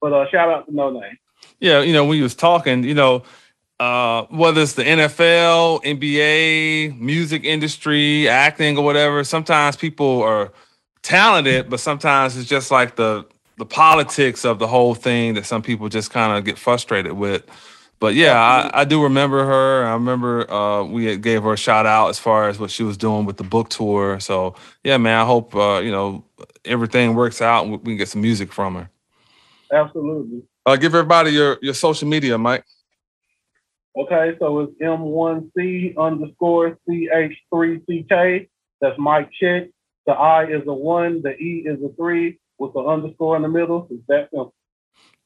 [0.00, 1.18] But uh, shout out to Noname.
[1.60, 3.22] Yeah, you know, when you was talking, you know,
[3.78, 10.50] uh, whether it's the NFL, NBA, music industry, acting, or whatever, sometimes people are
[11.02, 13.24] talented, but sometimes it's just like the
[13.58, 17.44] the politics of the whole thing that some people just kind of get frustrated with.
[18.02, 19.86] But yeah, I, I, do remember her.
[19.86, 22.96] I remember uh, we gave her a shout out as far as what she was
[22.96, 24.18] doing with the book tour.
[24.18, 26.24] So yeah, man, I hope uh, you know
[26.64, 28.90] everything works out and we can get some music from her.
[29.72, 30.42] Absolutely.
[30.66, 32.64] Uh, give everybody your your social media, Mike.
[33.96, 38.48] Okay, so it's M1C underscore CH3CK.
[38.80, 39.68] That's Mike Check.
[40.06, 43.48] The I is a one, the E is a three with the underscore in the
[43.48, 43.86] middle.
[43.92, 44.54] It's that simple.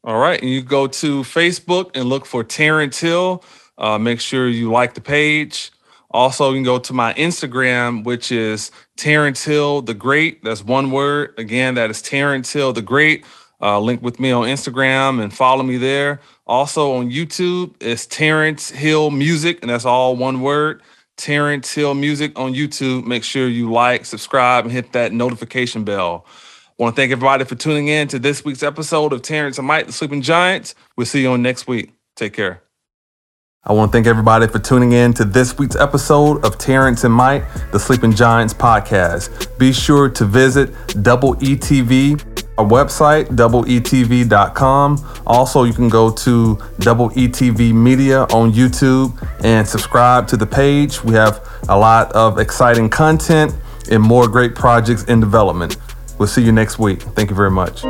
[0.06, 0.40] All right.
[0.40, 3.42] And you go to Facebook and look for Terrence Hill.
[3.76, 5.72] Uh, make sure you like the page.
[6.12, 10.44] Also, you can go to my Instagram, which is Terrence Hill the Great.
[10.44, 11.34] That's one word.
[11.38, 13.24] Again, that is Terrence Hill the Great.
[13.60, 16.20] Uh, link with me on Instagram and follow me there.
[16.46, 20.82] Also on YouTube, it's Terrence Hill Music, and that's all one word.
[21.16, 23.06] Terrence Hill Music on YouTube.
[23.06, 26.26] Make sure you like, subscribe, and hit that notification bell.
[26.78, 29.86] Want to thank everybody for tuning in to this week's episode of Terrence and Mike,
[29.86, 30.74] the Sleeping Giants.
[30.94, 31.94] We'll see you on next week.
[32.16, 32.62] Take care.
[33.64, 37.14] I want to thank everybody for tuning in to this week's episode of Terrence and
[37.14, 39.58] Mike, the Sleeping Giants podcast.
[39.58, 42.20] Be sure to visit Double ETV,
[42.58, 45.22] our website, doubleetv.com.
[45.26, 51.02] Also, you can go to Double ETV Media on YouTube and subscribe to the page.
[51.02, 51.40] We have
[51.70, 53.54] a lot of exciting content
[53.90, 55.78] and more great projects in development.
[56.18, 57.02] We'll see you next week.
[57.02, 57.82] Thank you very much.